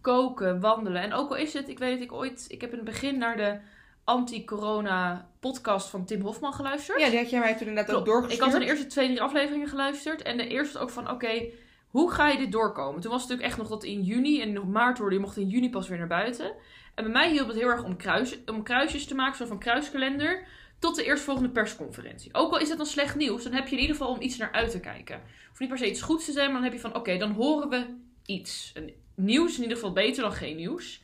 [0.00, 1.02] koken, wandelen.
[1.02, 3.18] En ook al is het, ik weet dat ik ooit, ik heb in het begin
[3.18, 3.58] naar de
[4.04, 7.00] anti-corona podcast van Tim Hofman geluisterd.
[7.00, 8.46] ja, die had jij mij toen inderdaad ook doorgestuurd.
[8.46, 10.22] Ik had de eerste twee, drie afleveringen geluisterd.
[10.22, 11.50] En de eerste was ook van, oké,
[11.88, 13.00] hoe ga je dit doorkomen?
[13.00, 15.36] Toen was het natuurlijk echt nog dat in juni en nog maart hoorde je mocht
[15.36, 16.52] in juni pas weer naar buiten.
[16.94, 19.58] En bij mij hielp het heel erg om, kruis, om kruisjes te maken, zo van
[19.58, 20.46] kruiskalender,
[20.78, 22.34] tot de eerstvolgende persconferentie.
[22.34, 24.36] Ook al is het dan slecht nieuws, dan heb je in ieder geval om iets
[24.36, 25.22] naar uit te kijken.
[25.48, 27.30] Hoeft niet per se iets goeds te zijn, maar dan heb je van, oké, dan
[27.30, 27.86] horen we
[28.24, 28.72] iets.
[28.74, 31.02] Een nieuws is in ieder geval beter dan geen nieuws.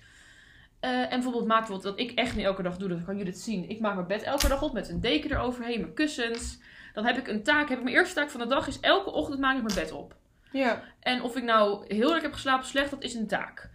[0.81, 3.33] Eh, en bijvoorbeeld maak bijvoorbeeld, wat ik echt niet elke dag doe, dat kan jullie
[3.33, 3.69] het zien.
[3.69, 6.59] Ik maak mijn bed elke dag op met een deken eroverheen, mijn kussens.
[6.95, 9.11] Dan heb ik een taak, heb ik mijn eerste taak van de dag is elke
[9.11, 10.15] ochtend maak ik mijn bed op.
[10.53, 10.83] Ja.
[11.01, 13.71] En of ik nou heel lekker heb geslapen of slecht, dat is een taak.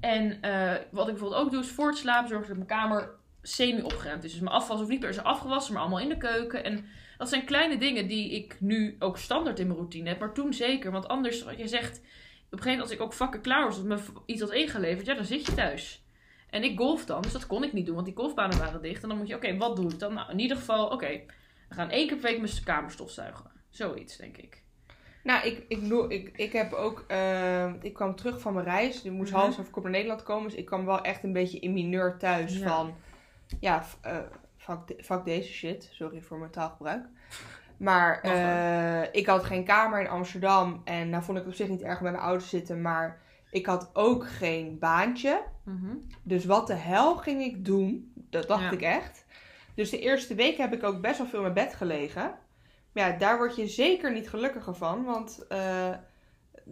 [0.00, 3.10] En eh, wat ik bijvoorbeeld ook doe, is voor het slapen zorg dat mijn kamer
[3.42, 4.30] semi-opgeruimd is.
[4.32, 6.64] Dus mijn afwas hoeft niet per se afgewassen, maar allemaal in de keuken.
[6.64, 6.84] En
[7.18, 10.18] dat zijn kleine dingen die ik nu ook standaard in mijn routine heb.
[10.18, 12.00] Maar toen zeker, want anders, wat je zegt...
[12.52, 15.06] Op een gegeven moment, als ik ook vakken klaar was, dat me iets had ingeleverd,
[15.06, 16.04] ja, dan zit je thuis.
[16.50, 19.02] En ik golf dan, dus dat kon ik niet doen, want die golfbanen waren dicht.
[19.02, 20.14] En dan moet je, oké, wat doe ik dan?
[20.14, 21.08] Nou, in ieder geval, oké,
[21.68, 23.50] we gaan één keer per week mijn kamer stofzuigen.
[23.68, 24.62] Zoiets, denk ik.
[25.22, 27.04] Nou, ik, ik, ik, ik heb ook...
[27.08, 29.02] eh, ik kwam terug van mijn reis.
[29.02, 29.40] Ik moest Mhm.
[29.40, 30.48] half over naar Nederland komen.
[30.50, 32.68] Dus ik kwam wel echt een beetje in mineur thuis Ja.
[32.68, 32.94] van...
[33.60, 33.84] Ja,
[34.56, 35.88] fuck, de- fuck deze shit.
[35.92, 37.06] Sorry voor mijn taalgebruik.
[37.80, 40.80] Maar eh, ik had geen kamer in Amsterdam.
[40.84, 42.82] En nou vond ik op zich niet erg om bij mijn ouders te zitten.
[42.82, 45.42] Maar ik had ook geen baantje.
[45.64, 45.96] Mhm.
[46.22, 48.12] Dus wat de hel ging ik doen?
[48.30, 48.70] Dat dacht Ja.
[48.70, 49.24] ik echt.
[49.74, 52.34] Dus de eerste week heb ik ook best wel veel in mijn bed gelegen.
[52.92, 55.04] Maar ja, daar word je zeker niet gelukkiger van.
[55.04, 55.94] Want eh,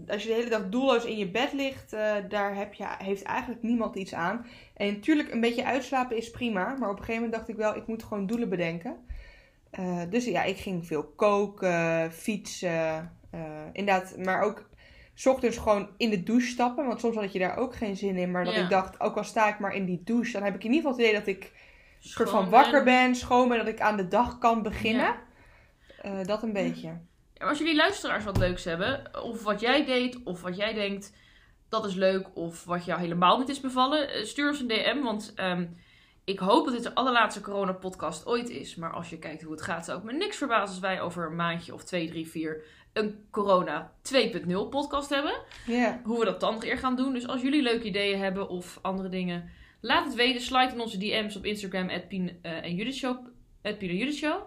[0.08, 3.22] als je de hele dag doelloos in je bed ligt, eh, daar heb je, heeft
[3.22, 4.46] eigenlijk niemand iets aan.
[4.74, 6.76] En natuurlijk, een beetje uitslapen is prima.
[6.78, 8.96] Maar op een gegeven moment dacht ik wel, ik moet gewoon doelen bedenken.
[9.70, 13.16] Eh, dus ja, ik ging veel koken, fietsen.
[13.30, 13.40] eh,
[13.72, 14.68] inderdaad, maar ook
[15.14, 16.86] 's ochtends gewoon in de douche stappen.
[16.86, 18.30] Want soms had je daar ook geen zin in.
[18.30, 18.62] Maar dat Ja.
[18.62, 20.90] ik dacht, ook al sta ik maar in die douche, dan heb ik in ieder
[20.90, 21.52] geval het idee dat ik
[21.98, 25.04] soort van wakker en- ben, schoon ben, dat ik aan de dag kan beginnen.
[25.04, 25.22] Ja.
[26.02, 26.98] Eh, dat een beetje.
[27.34, 31.12] Ja, als jullie luisteraars wat leuks hebben, of wat jij deed, of wat jij denkt,
[31.68, 35.02] dat is leuk, of wat jou helemaal niet is bevallen, stuur ons een DM.
[35.02, 35.66] Want ehm,
[36.28, 38.74] ik hoop dat dit de allerlaatste corona-podcast ooit is.
[38.74, 41.26] Maar als je kijkt hoe het gaat, zou ik me niks verbazen als wij over
[41.26, 45.34] een maandje of twee, drie, vier een corona 2.0 podcast hebben.
[46.04, 47.12] Hoe we dat dan nog eer gaan doen.
[47.12, 50.40] Dus als jullie leuke ideeën hebben of andere dingen, laat het weten.
[50.40, 53.16] Slide in onze DM's op Instagram, at Pien, eh, en Judith Show.
[53.62, 54.40] at Pien en Judith Show.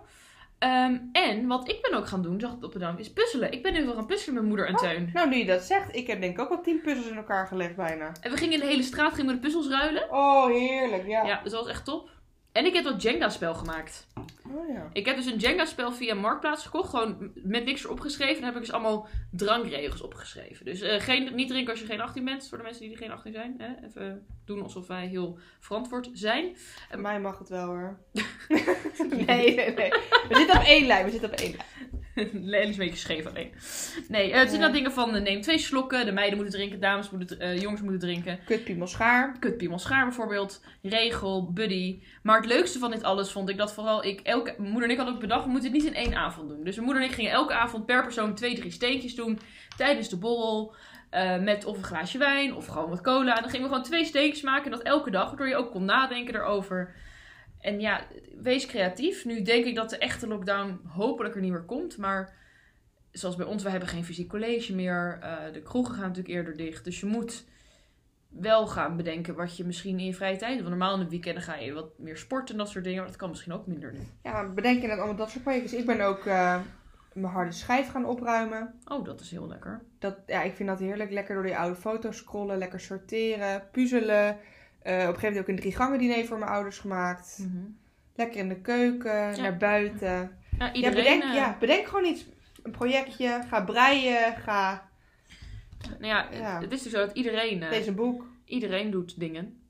[0.62, 3.52] Ehm, en wat ik ben ook gaan doen, zag ik op de naam, is puzzelen.
[3.52, 5.10] Ik ben nu wel gaan puzzelen met moeder en Teun.
[5.13, 7.47] Nou, nu je dat zegt, ik heb denk ik ook al tien puzzels in elkaar
[7.47, 8.12] gelegd bijna.
[8.21, 10.12] En we gingen in de hele straat gingen we de puzzels ruilen.
[10.12, 11.26] Oh, heerlijk, ja.
[11.26, 12.10] Ja, dus dat was echt top.
[12.52, 14.08] En ik heb dat Jenga-spel gemaakt.
[14.48, 14.90] Oh ja.
[14.94, 16.90] Ik heb dus een Jenga-spel via Marktplaats gekocht.
[16.90, 18.38] Gewoon met niks erop geschreven.
[18.38, 20.66] En heb ik dus allemaal drankregels opgeschreven.
[20.66, 22.48] Dus eh, geen, niet drinken als je geen 18 bent.
[22.48, 23.56] Voor de mensen die geen 18 zijn.
[23.58, 23.88] Hè?
[23.88, 26.58] Even doen alsof wij heel verantwoord zijn.
[26.98, 28.00] Mij mag het wel hoor.
[29.28, 29.90] nee, nee, nee.
[30.30, 31.70] We zitten op één lijn, we zitten op één lijn.
[32.15, 33.54] Lely is een beetje scheef alleen.
[34.08, 36.06] Nee, eh, het zijn dat dingen van eh, neem twee slokken.
[36.06, 38.39] De meiden moeten drinken, dames moeten, eh, jongens moeten drinken.
[38.45, 39.36] Kutpiemel schaar.
[39.39, 40.63] Kutpiemel schaar bijvoorbeeld.
[40.82, 42.02] Regel, buddy.
[42.24, 44.19] Maar het leukste van dit alles vond ik dat vooral ik...
[44.19, 46.50] Elke, mijn moeder en ik hadden ook bedacht, we moeten het niet in één avond
[46.50, 46.63] doen.
[46.63, 49.39] Dus mijn moeder en ik gingen elke avond per persoon twee, drie steentjes doen.
[49.78, 50.76] Tijdens de borrel.
[51.41, 53.36] met of een glaasje wijn of gewoon wat cola.
[53.36, 54.65] En dan gingen we gewoon twee steentjes maken.
[54.65, 55.28] En dat elke dag.
[55.28, 56.93] Waardoor je ook kon nadenken erover.
[57.62, 58.02] En ja,
[58.41, 59.26] wees creatief.
[59.26, 61.97] Nu denk ik dat de echte lockdown hopelijk er niet meer komt.
[61.97, 62.34] Maar
[63.12, 65.19] zoals bij ons, we hebben geen fysiek college meer.
[65.21, 66.84] Eh, de kroegen gaan natuurlijk eerder dicht.
[66.84, 67.45] Dus je moet
[68.30, 70.67] wel gaan bedenken wat je misschien in je vrije tijd doet.
[70.67, 73.00] Want normaal in de weekenden ga je wat meer sporten en dat soort dingen.
[73.00, 74.00] Maar dat kan misschien ook minder nu.
[74.24, 75.80] Ja, bedenk je net allemaal dat soort projectjes.
[75.80, 76.60] Ik ben ook eh,
[77.13, 78.74] mijn harde schijf gaan opruimen.
[78.86, 79.82] Oh, dat is heel lekker.
[80.00, 81.12] Dat, ja, ik vind dat heerlijk.
[81.12, 84.38] Lekker door die oude foto's scrollen, lekker sorteren, puzzelen.
[84.82, 87.48] Eh, op een gegeven moment ook een drie gangen diner voor mijn ouders gemaakt.
[88.15, 90.08] Lekker in de keuken, naar buiten.
[90.08, 90.96] Ja, Ja iedereen...
[90.96, 92.26] bedenk, eh, ja, bedenk gewoon iets.
[92.63, 93.41] Een projectje.
[93.48, 94.36] Ga breien.
[94.38, 94.89] Ga
[96.00, 96.62] Nou ja, Ja.
[96.62, 98.26] het is dus zo dat iedereen, eh, lees een boek.
[98.46, 99.62] iedereen doet dingen.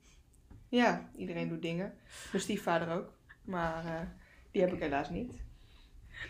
[0.70, 1.94] Ja, iedereen doet dingen.
[2.32, 3.14] Mijn stiefvader ook.
[3.46, 4.00] Maar eh,
[4.52, 5.34] die heb ik helaas niet.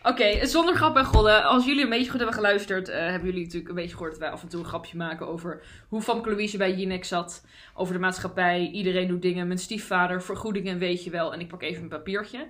[0.03, 1.43] Oké, zonder grap en gollen.
[1.43, 4.19] Als jullie een beetje goed hebben geluisterd, eh, hebben jullie natuurlijk een beetje gehoord dat
[4.19, 7.45] wij af en toe een grapje maken over hoe Famke Louise bij Jinek zat.
[7.73, 9.47] Over de maatschappij, iedereen doet dingen.
[9.47, 11.33] Mijn stiefvader, vergoedingen weet je wel.
[11.33, 12.47] En ik pak even mijn papiertje.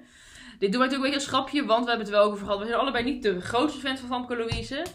[0.59, 2.59] Dit doen wij natuurlijk een beetje als grapje, want we hebben het wel over gehad.
[2.59, 4.85] We zijn allebei niet de grootste fans van Famke Louise.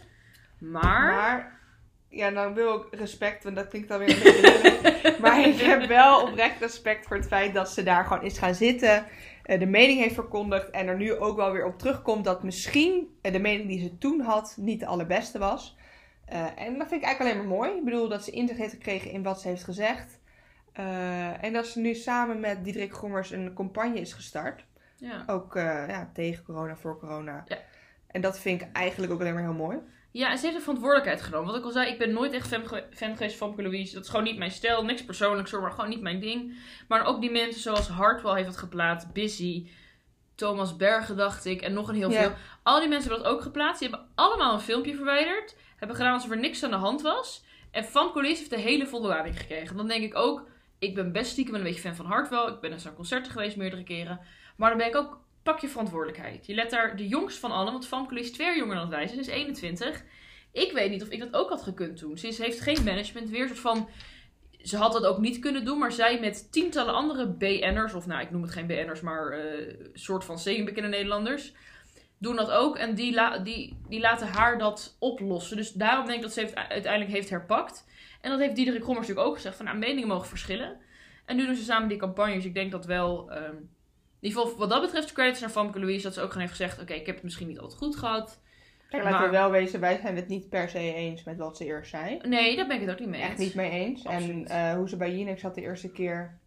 [0.59, 1.13] Maar...
[1.13, 1.61] Maar,
[2.09, 5.17] ja, nou wil ik respect, want dat klinkt alweer een beetje.
[5.23, 8.55] Maar ik heb wel oprecht respect voor het feit dat ze daar gewoon is gaan
[8.55, 9.05] zitten.
[9.47, 13.17] Eh, de mening heeft verkondigd en er nu ook wel weer op terugkomt dat misschien
[13.23, 15.77] eh, de mening die ze toen had niet de allerbeste was.
[16.25, 17.79] Eh, en dat vind ik eigenlijk alleen maar mooi.
[17.79, 20.19] Ik bedoel dat ze inzicht heeft gekregen in wat ze heeft gezegd.
[21.41, 24.65] En dat ze nu samen met Diederik Gommers een campagne is gestart.
[24.97, 25.25] Ja.
[25.27, 27.45] Ook ja, tegen corona, voor corona.
[27.47, 27.59] Ja.
[28.07, 29.79] En dat vind ik eigenlijk ook alleen maar heel mooi.
[30.17, 31.47] Ja, en ze heeft de verantwoordelijkheid genomen.
[31.47, 33.95] Wat ik al zei, ik ben nooit echt fan, ge- fan geweest van Louise.
[33.95, 34.85] Dat is gewoon niet mijn stijl.
[34.85, 36.59] Niks persoonlijks hoor, maar gewoon niet mijn ding.
[36.89, 39.13] Maar ook die mensen zoals Hartwell heeft het geplaatst.
[39.13, 39.69] Busy.
[40.35, 41.63] Thomas Bergen dacht ik.
[41.63, 42.21] En nog een heel Ja.
[42.23, 42.33] veel.
[42.63, 43.81] Al die mensen hebben dat ook geplaatst.
[43.81, 45.57] Die hebben allemaal een filmpje verwijderd.
[45.77, 47.45] Hebben gedaan alsof er niks aan de hand was.
[47.71, 49.77] En Famke Louise heeft de hele volle lading gekregen.
[49.77, 50.49] Dan denk ik ook,
[50.79, 52.47] ik ben best stiekem een beetje fan van Hartwell.
[52.47, 54.21] Ik ben naar zijn concerten geweest meerdere keren.
[54.57, 56.47] Maar dan ben ik ook, pak je verantwoordelijkheid.
[56.47, 57.73] Je let daar de jongst van allen.
[57.73, 59.07] Want Famke is twee jonger dan wij.
[59.07, 60.05] Ze is 21
[60.53, 62.19] Ik weet niet of ik dat ook had gekund doen.
[62.19, 63.47] Ze heeft geen management weer.
[63.47, 63.89] Soort van,
[64.63, 68.23] ze had dat ook niet kunnen doen, maar zij met tientallen andere BN'ers, of nou,
[68.23, 71.53] ik noem het geen BN'ers, maar eh soort van semi-bekende Nederlanders,
[72.19, 72.77] doen dat ook.
[72.77, 75.57] En die, die, die laten haar dat oplossen.
[75.57, 77.87] Dus daarom denk ik dat ze heeft, uiteindelijk heeft herpakt.
[78.21, 80.77] En dat heeft Diederik Gommers natuurlijk ook gezegd, van nou, meningen mogen verschillen.
[81.25, 83.31] En nu doen ze samen die campagne, dus ik denk dat wel...
[83.31, 83.57] ehm,
[84.27, 86.57] in ieder geval wat dat betreft, credits naar Famke Louise, dat ze ook gewoon heeft
[86.59, 88.41] gezegd, oké, ik heb het misschien niet altijd goed gehad.
[88.91, 91.57] Kijk, laten Maar- we wel wezen, wij zijn het niet per se eens met wat
[91.57, 92.19] ze eerst zei.
[92.23, 93.39] Nee, daar ben ik het ook niet mee Echt eens.
[93.39, 94.07] niet mee eens.
[94.07, 94.49] Absoluut.
[94.49, 96.39] En eh, hoe ze bij Jinex zat de eerste keer.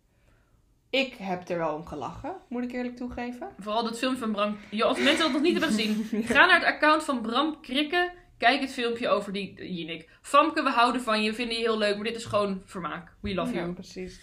[0.90, 3.50] Ik heb er wel om gelachen, moet ik eerlijk toegeven.
[3.60, 4.58] Vooral dat filmpje van Bram...
[4.72, 8.12] Jo, als mensen dat nog niet hebben gezien, ga naar het account van Bram Krikke.
[8.38, 10.10] Kijk het filmpje over die Jinek.
[10.22, 13.12] Famke, we houden van je, we vinden je heel leuk, maar dit is gewoon vermaak.
[13.22, 13.74] We love Ja, you.
[13.74, 14.22] precies.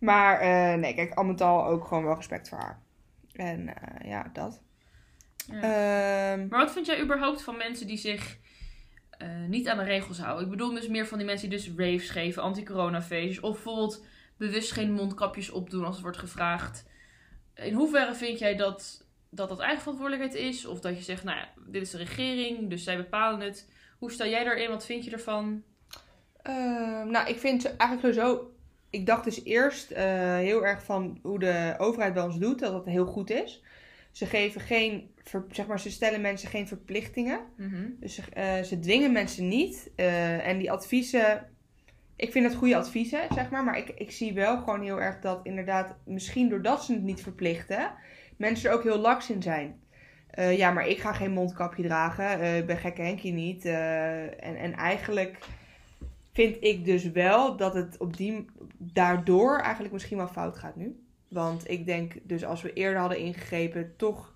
[0.00, 2.82] Maar eh, nee, kijk, al met al ook gewoon wel respect voor haar.
[3.36, 4.62] En eh, ja, dat.
[5.46, 5.54] Ja.
[5.54, 8.38] Ehm, Maar wat vind jij überhaupt van mensen die zich
[9.10, 10.44] eh, niet aan de regels houden?
[10.44, 13.40] Ik bedoel dus meer van die mensen die dus raves geven, anti-corona-feestjes.
[13.40, 16.84] Of bijvoorbeeld bewust geen mondkapjes opdoen als het wordt gevraagd.
[17.54, 20.66] In hoeverre vind jij dat dat, dat eigen verantwoordelijkheid is?
[20.66, 23.70] Of dat je zegt, nou ja, dit is de regering, dus zij bepalen het.
[23.98, 24.68] Hoe sta jij daarin?
[24.68, 25.62] Wat vind je ervan?
[26.42, 28.50] Ehm, nou, ik vind eigenlijk sowieso.
[28.90, 30.04] Ik dacht dus eerst eh,
[30.36, 33.62] heel erg van hoe de overheid bij ons doet, dat dat heel goed is.
[34.10, 37.40] Ze geven geen, ver- zeg maar, ze stellen mensen geen verplichtingen.
[37.56, 37.84] Mhm.
[38.00, 39.90] Dus ze, eh, ze dwingen mensen niet.
[39.96, 41.46] Eh, en die adviezen,
[42.16, 43.64] ik vind het goede adviezen, zeg maar.
[43.64, 47.22] Maar ik, ik zie wel gewoon heel erg dat inderdaad, misschien doordat ze het niet
[47.22, 47.92] verplichten,
[48.36, 49.80] mensen er ook heel laks in zijn.
[50.50, 52.56] Ja, maar ik ga geen mondkapje dragen.
[52.56, 53.64] Ik ben gekke Henkie niet.
[53.64, 55.38] en, en eigenlijk
[56.36, 58.46] vind ik dus wel dat het op die,
[58.78, 61.00] daardoor eigenlijk misschien wel fout gaat nu.
[61.28, 64.34] Want ik denk dus als we eerder hadden ingegrepen, toch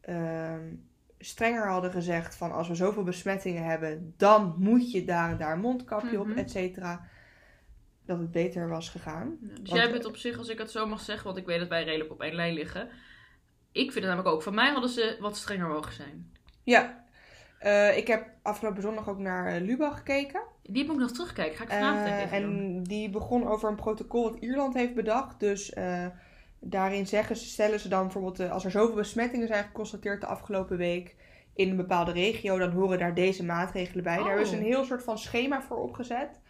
[0.00, 0.74] ehm,
[1.18, 5.52] strenger hadden gezegd van als we zoveel besmettingen hebben, dan moet je daar en daar
[5.52, 6.30] een mondkapje Mhm.
[6.30, 7.08] op, et cetera.
[8.06, 9.36] Dat het beter was gegaan.
[9.40, 11.58] Dus Want- jij bent op zich, als ik het zo mag zeggen, want ik weet
[11.58, 12.88] dat wij redelijk op één lijn liggen.
[13.72, 14.42] Ik vind het namelijk ook.
[14.42, 16.32] Van mij hadden ze wat strenger mogen zijn.
[16.62, 17.03] Ja,
[17.64, 20.40] Eh, ik heb afgelopen zondag ook naar eh, Lubach gekeken.
[20.62, 21.56] Die moet ik nog terugkijken.
[21.56, 22.76] Ga ik vanavond Eh, even doen.
[22.76, 25.40] en die begon over een protocol wat Ierland heeft bedacht.
[25.40, 25.74] Dus
[26.60, 30.76] daarin zeggen ze, stellen ze dan bijvoorbeeld, als er zoveel besmettingen zijn geconstateerd de afgelopen
[30.76, 31.14] week
[31.54, 34.16] in een bepaalde regio, dan horen daar deze maatregelen bij.
[34.16, 34.58] Daar ze Oh.
[34.58, 36.40] een heel soort van schema voor opgezet.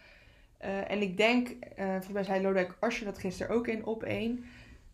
[0.87, 4.45] En ik denk, volgens mij zei Lodewijk Asscher dat gisteren ook in op één,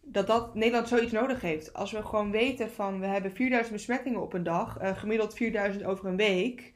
[0.01, 1.73] dat, dat Nederland zoiets nodig heeft.
[1.73, 5.83] Als we gewoon weten van, we hebben 4000 besmettingen op een dag, eh, gemiddeld 4000
[5.83, 6.73] over een week.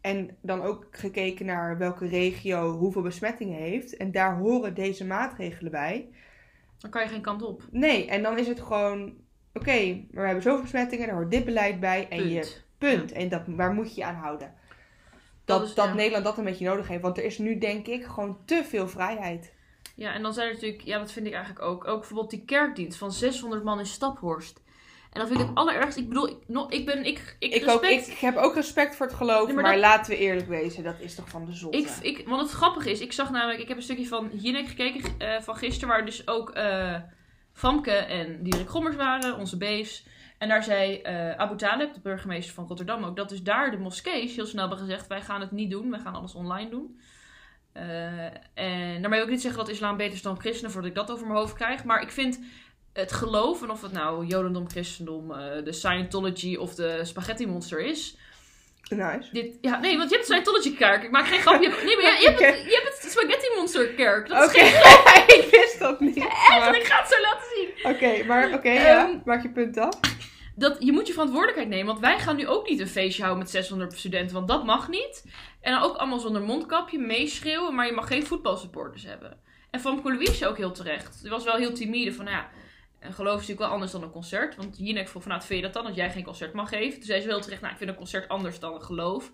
[0.00, 3.96] En dan ook gekeken naar welke regio hoeveel besmettingen heeft.
[3.96, 6.08] En daar horen deze maatregelen bij.
[6.78, 7.62] Dan kan je geen kant op.
[7.70, 9.14] Nee, en dan is het gewoon...
[9.54, 12.08] Oké, maar we hebben zoveel besmettingen, daar hoort dit beleid bij.
[12.08, 12.30] En Punt.
[12.32, 13.12] je punt.
[13.12, 14.54] En dat, waar moet je je aan houden?
[15.44, 15.94] Dat Dat, is- dat ja.
[15.94, 17.02] Nederland dat een beetje nodig heeft.
[17.02, 19.54] Want er is nu denk ik gewoon te veel vrijheid.
[19.98, 21.86] Ja, en dan zijn er natuurlijk, ja, dat vind ik eigenlijk ook.
[21.86, 24.60] Ook bijvoorbeeld die kerkdienst van 600 man in Staphorst.
[25.12, 26.00] En dan vind ik het allerergste.
[26.00, 28.08] Ik bedoel, ik, no- ik ben, ik, ik, Ik, ook, respect.
[28.08, 30.84] ik heb ook respect voor het geloof, Nee, maar, maar dat- laten we eerlijk wezen,
[30.84, 31.72] dat is toch van de zon.
[31.72, 34.68] Ik, ik, want het grappige is, ik zag namelijk, ik heb een stukje van Jinek
[34.68, 36.94] gekeken eh, van gisteren, waar dus ook eh
[37.52, 40.06] Famke en Dierik Gommers waren, onze beefs.
[40.38, 43.78] En daar zei eh Abu Talib, de burgemeester van Rotterdam, ook dat dus daar de
[43.78, 47.00] moskees heel snel hebben gezegd: wij gaan het niet doen, wij gaan alles online doen.
[47.72, 50.96] Eh, en daarmee wil ik niet zeggen dat islam beter is dan christenen, voordat ik
[50.96, 51.84] dat over mijn hoofd krijg.
[51.84, 52.40] Maar ik vind
[52.92, 57.80] het geloof, en of het nou jodendom, christendom, eh, de Scientology of de spaghetti monster
[57.80, 58.16] is,
[58.88, 59.28] Nice.
[59.32, 61.02] dit, ja, nee, want je hebt de Scientology kerk.
[61.02, 61.62] Ik maak geen grap.
[61.62, 64.28] Je hebt, nee, maar je, hebt het, je hebt het Spaghetti Monster kerk.
[64.28, 64.66] Dat is geen
[65.44, 66.16] ik wist dat niet.
[66.16, 66.48] echt.
[66.48, 67.92] maar- Ik ga het zo laten zien.
[67.94, 69.08] Oké, maar oké, ja.
[69.08, 69.98] Ehm, Maak je punt af.
[70.54, 71.86] Dat, je moet je verantwoordelijkheid nemen.
[71.86, 74.34] Want wij gaan nu ook niet een feestje houden met 600 studenten.
[74.34, 75.24] Want dat mag niet.
[75.68, 77.74] En dan ook allemaal zonder mondkapje, meeschreeuwen.
[77.74, 79.38] Maar je mag geen voetbalsupporters hebben.
[79.70, 81.20] En van Louise ook heel terecht.
[81.20, 82.50] Die was wel heel timide van, ja...
[83.00, 84.56] Een geloof is natuurlijk wel anders dan een concert.
[84.56, 85.84] Want Jinek vroeg van, nou, vind je dat dan?
[85.84, 86.94] Dat jij geen concert mag geven.
[86.94, 89.32] Toen zei ze wel terecht, nou, ik vind een concert anders dan een geloof.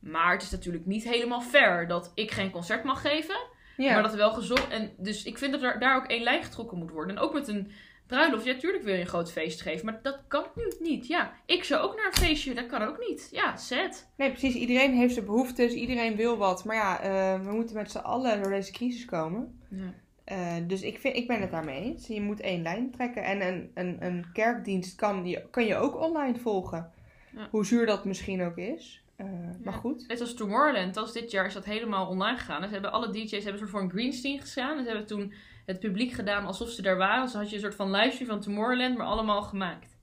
[0.00, 3.36] Maar het is natuurlijk niet helemaal fair dat ik geen concert mag geven.
[3.76, 3.92] Ja.
[3.92, 4.68] Maar dat er wel gezond.
[4.68, 7.16] En dus ik vind dat er daar ook één lijn getrokken moet worden.
[7.16, 7.72] En ook met een
[8.08, 8.44] bruiloft.
[8.44, 9.84] Ja, tuurlijk wil je een groot feest geven.
[9.84, 11.06] Maar dat kan nu niet.
[11.06, 12.54] Ja, ik zou ook naar een feestje.
[12.54, 13.28] Dat kan ook niet.
[13.32, 14.08] Ja, sad.
[14.16, 14.54] Nee, precies.
[14.54, 16.64] Iedereen heeft zijn behoeftes, iedereen wil wat.
[16.64, 19.60] Maar ja, eh, we moeten met z'n allen door deze crisis komen.
[19.68, 19.94] Ja.
[20.24, 22.06] Eh, dus ik, vind, ik ben het daarmee eens.
[22.06, 23.24] Je moet één lijn trekken.
[23.24, 26.90] En een, een, een kerkdienst kan je, kan je ook online volgen.
[27.36, 27.48] Ja.
[27.50, 29.02] Hoe zuur dat misschien ook is.
[29.16, 29.26] Eh,
[29.64, 30.08] Maar goed.
[30.08, 30.94] Net als Tomorrowland.
[30.94, 32.62] Dat dit jaar is dat helemaal online gegaan.
[32.62, 34.76] En ze hebben alle DJ's hebben een soort van greenscreen gestaan.
[34.76, 35.32] En ze hebben toen
[35.68, 37.22] het publiek gedaan alsof ze daar waren.
[37.22, 38.96] Dus dan had je een soort van livestream van Tomorrowland.
[38.96, 39.96] Maar allemaal gemaakt.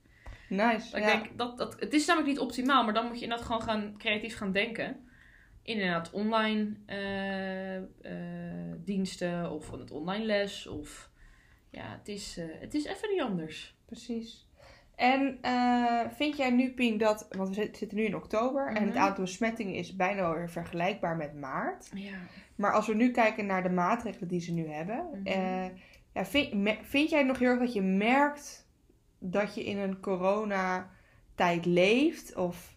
[0.50, 0.92] Nice.
[0.92, 1.14] Dat ja.
[1.14, 2.84] Ik denk, dat, dat, het is namelijk niet optimaal.
[2.84, 5.10] Maar dan moet je inderdaad gewoon gaan, creatief gaan denken.
[5.64, 7.84] inderdaad online eh, eh,
[8.78, 10.68] diensten of van het online les.
[10.68, 11.10] Of
[11.70, 13.76] ja, het is, eh, het is even niet anders.
[13.86, 14.45] Precies.
[14.96, 17.28] En eh, vind jij nu, Pien, dat...
[17.30, 19.04] Want we zit- zitten nu in oktober en het Mhm.
[19.04, 21.90] aantal besmettingen is bijna weer vergelijkbaar met maart.
[21.94, 22.14] Ja.
[22.56, 25.08] Maar als we nu kijken naar de maatregelen die ze nu hebben...
[25.14, 25.28] Mhm.
[25.28, 25.66] eh,
[26.14, 28.68] ja, vind, me- vind jij nog heel erg dat je merkt
[29.20, 32.36] dat je in een coronatijd leeft?
[32.36, 32.74] Of...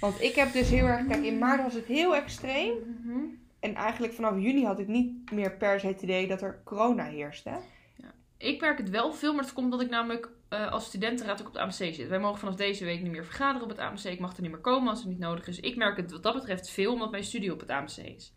[0.00, 1.06] Want ik heb dus heel erg...
[1.06, 2.74] Kijk, in maart was het heel extreem.
[3.04, 3.18] Mhm.
[3.60, 7.04] En eigenlijk vanaf juni had ik niet meer per se het idee dat er corona
[7.04, 7.50] heerste.
[8.36, 11.46] Ik merk het wel veel, maar het komt omdat ik namelijk eh, als studentenraad ook
[11.46, 12.08] op het AMC zit.
[12.08, 14.04] Wij mogen vanaf deze week niet meer vergaderen op het AMC.
[14.04, 15.60] Ik mag er niet meer komen als het niet nodig is.
[15.60, 18.32] Ik merk het wat dat betreft veel, omdat mijn studie op het AMC is.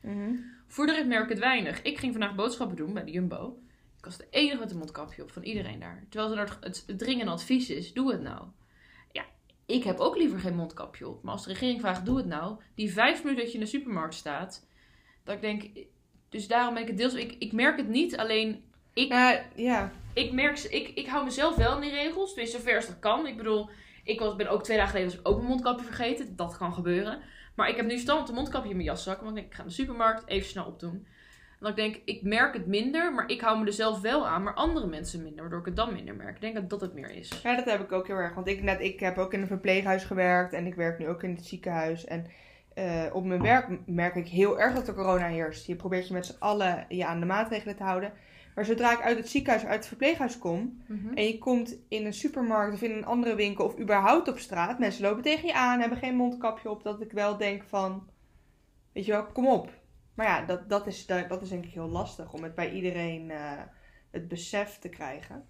[0.67, 1.82] Voor de rest merk ik het weinig.
[1.82, 3.60] Ik ging vandaag boodschappen doen bij de Jumbo.
[3.97, 6.06] Ik was de enige met een mondkapje op van iedereen daar.
[6.10, 8.47] Terwijl er het, het dringende advies is, doe het nou.
[9.12, 9.26] Ja,
[9.65, 11.24] ik heb ook liever geen mondkapje op.
[11.24, 12.60] Maar als de regering vraagt, doe het nou.
[12.76, 14.67] Die vijf minuten dat je in de supermarkt staat.
[15.24, 15.88] Dat ik denk,
[16.30, 17.13] dus daarom ben ik het deels...
[17.13, 19.10] Ik, ik merk het niet, alleen ik
[19.56, 22.30] Ja, ik merk, ze- ik, ik hou mezelf wel in die regels.
[22.30, 23.27] Tenminste, zover als dat kan.
[23.27, 23.69] Ik bedoel,
[24.04, 26.36] ik was, ben ook twee dagen geleden was ik ook mijn mondkapje vergeten.
[26.36, 27.19] Dat kan gebeuren.
[27.56, 29.21] Maar ik heb nu stand een mondkapje in mijn jaszak.
[29.21, 30.93] Want ik denk, ik ga naar de supermarkt even snel opdoen.
[31.51, 34.27] En dan ik denk, ik merk het minder, maar ik hou me er zelf wel
[34.27, 34.43] aan.
[34.43, 36.36] Maar andere mensen minder, waardoor ik het dan minder merk.
[36.36, 37.39] Ik denk dat dat het meer is.
[37.43, 38.34] Ja, dat heb ik ook heel erg.
[38.34, 41.23] Want ik, net, ik heb ook in een verpleeghuis gewerkt en ik werk nu ook
[41.23, 42.06] in het ziekenhuis.
[42.06, 42.25] En
[42.73, 45.65] eh, op mijn werk merk ik heel erg dat er corona heerst.
[45.67, 48.13] Je probeert je met z'n allen je aan de maatregelen te houden.
[48.56, 50.84] Maar zodra ik uit het ziekenhuis, uit het verpleeghuis kom
[51.14, 54.80] en je komt in een supermarkt of in een andere winkel of überhaupt op straat,
[54.80, 58.10] mensen lopen tegen je aan, hebben geen mondkapje op, dat ik wel denk van,
[58.92, 59.70] weet je wel, kom op.
[60.14, 62.72] Maar ja, dat, dat, is, dat, dat is denk ik heel lastig om het bij
[62.72, 63.62] iedereen eh,
[64.12, 65.48] het besef te krijgen.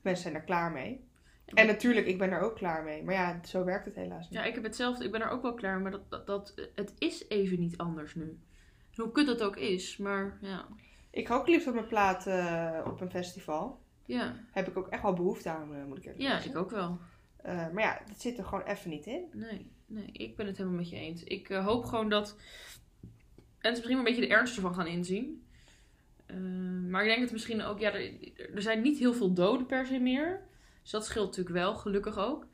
[0.00, 1.08] Mensen zijn er klaar mee.
[1.44, 3.02] En natuurlijk, ik ben er ook klaar mee.
[3.02, 4.38] Maar ja, zo werkt het helaas niet.
[4.38, 5.04] Ja, ik heb hetzelfde.
[5.04, 5.80] Ik ben er ook wel klaar.
[5.80, 8.38] Maar dat, dat, dat, het is even niet anders nu.
[8.94, 9.96] Hoe kut dat ook is.
[9.96, 10.66] Maar ja.
[11.14, 13.82] Ik ga ook liefst op mijn plaat eh, op een festival.
[14.06, 16.50] Ja, Heb ik ook echt wel behoefte aan, eh, moet ik eerlijk ja zeggen.
[16.50, 16.98] ik ook wel.
[17.36, 19.24] Eh, maar ja, dat zit er gewoon even niet in.
[19.32, 21.24] Nee, nee, ik ben het helemaal met je eens.
[21.24, 22.36] Ik hoop gewoon dat
[23.60, 25.42] mensen misschien een beetje de ernst ervan gaan inzien.
[26.88, 28.10] Maar ik denk dat misschien ook, ja, er,
[28.54, 30.40] er zijn niet heel veel doden per se meer.
[30.82, 32.46] Dus dat scheelt natuurlijk wel, gelukkig ook.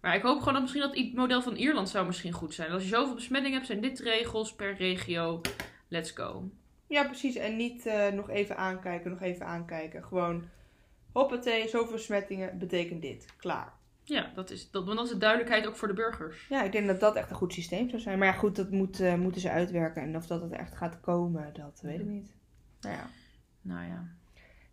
[0.00, 2.70] Maar ik hoop gewoon dat misschien dat het model van Ierland zou misschien goed zijn.
[2.70, 5.40] Als je zoveel besmetting hebt, zijn dit regels per regio.
[5.88, 6.50] Let's go.
[6.88, 7.34] Ja, precies.
[7.36, 10.04] En niet eh, nog even aankijken, nog even aankijken.
[10.04, 10.44] Gewoon,
[11.12, 13.26] hoppatee, zoveel besmettingen betekent dit.
[13.36, 13.72] Klaar.
[14.02, 16.46] Ja, dat is, dat, want dat is de duidelijkheid ook voor de burgers.
[16.48, 18.18] Ja, ik denk dat dat echt een goed systeem zou zijn.
[18.18, 20.02] Maar ja, goed, dat moet, eh, moeten ze uitwerken.
[20.02, 22.32] En of dat het echt gaat komen, dat weet ik niet.
[22.80, 23.06] Nou ja.
[23.62, 24.06] Nou ja.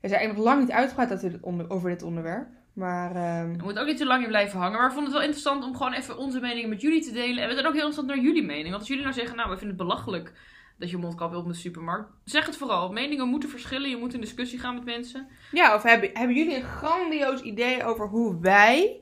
[0.02, 2.48] We zijn eigenlijk nog lang niet uitgepraat over dit, onder- over dit onderwerp.
[2.74, 4.78] Maar ehm, We moeten ook niet te lang in blijven hangen.
[4.78, 7.44] Maar we vonden het wel interessant om gewoon even onze meningen met jullie te delen.
[7.44, 8.68] En we zijn ook heel interessant naar jullie mening.
[8.68, 10.34] Want als jullie nou zeggen, nou, we vinden het belachelijk
[10.78, 12.10] dat je mondkapje op de supermarkt.
[12.24, 12.92] Zeg het vooral.
[12.92, 13.90] Meningen moeten verschillen.
[13.90, 15.28] Je moet in discussie gaan met mensen.
[15.52, 19.00] ja, of hebben, hebben jullie een grandioos idee over hoe wij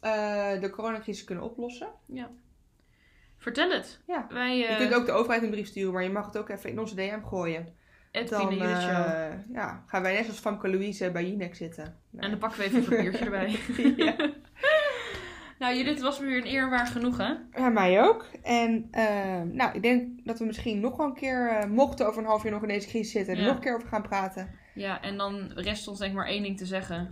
[0.00, 1.88] eh, de coronacrisis kunnen oplossen?
[3.38, 4.00] Vertel het.
[4.06, 4.26] Ja.
[4.30, 6.48] Wij, Je eh kunt ook de overheid een brief sturen, maar je mag het ook
[6.48, 7.74] even in onze DM gooien.
[8.30, 8.90] Dan en Show.
[8.90, 11.84] eh, ja, gaan wij net als Famke Louise bij Jinek zitten.
[12.16, 13.58] En dan pakken we even een papiertje erbij.
[14.06, 14.16] ja.
[15.58, 17.32] Nou, Judith, het was weer een eer waar genoeg, hè?
[17.52, 18.26] ja, mij ook.
[18.42, 22.22] En eh, nou, ik denk dat we misschien nog wel een keer, eh, mochten over
[22.22, 23.46] een half jaar nog in deze crisis zitten, er Ja.
[23.46, 24.50] nog een keer over gaan praten.
[24.74, 27.08] Ja, en dan rest ons denk ik maar één ding te zeggen.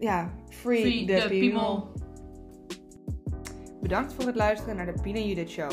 [0.00, 1.82] Ja, free, Free the, the people.
[3.80, 5.70] Bedankt voor het luisteren naar de Pien en Judith Show.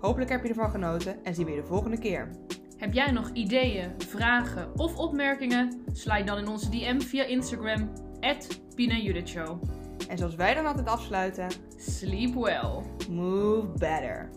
[0.00, 2.30] Hopelijk heb je ervan genoten en zien we je de volgende keer.
[2.76, 5.82] Heb jij nog ideeën, vragen of opmerkingen?
[5.92, 7.90] Slide dan in onze DM via Instagram.
[8.20, 9.62] At Judith Show.
[10.08, 12.82] En zoals wij dan altijd afsluiten, Sleep well.
[13.10, 14.30] move better.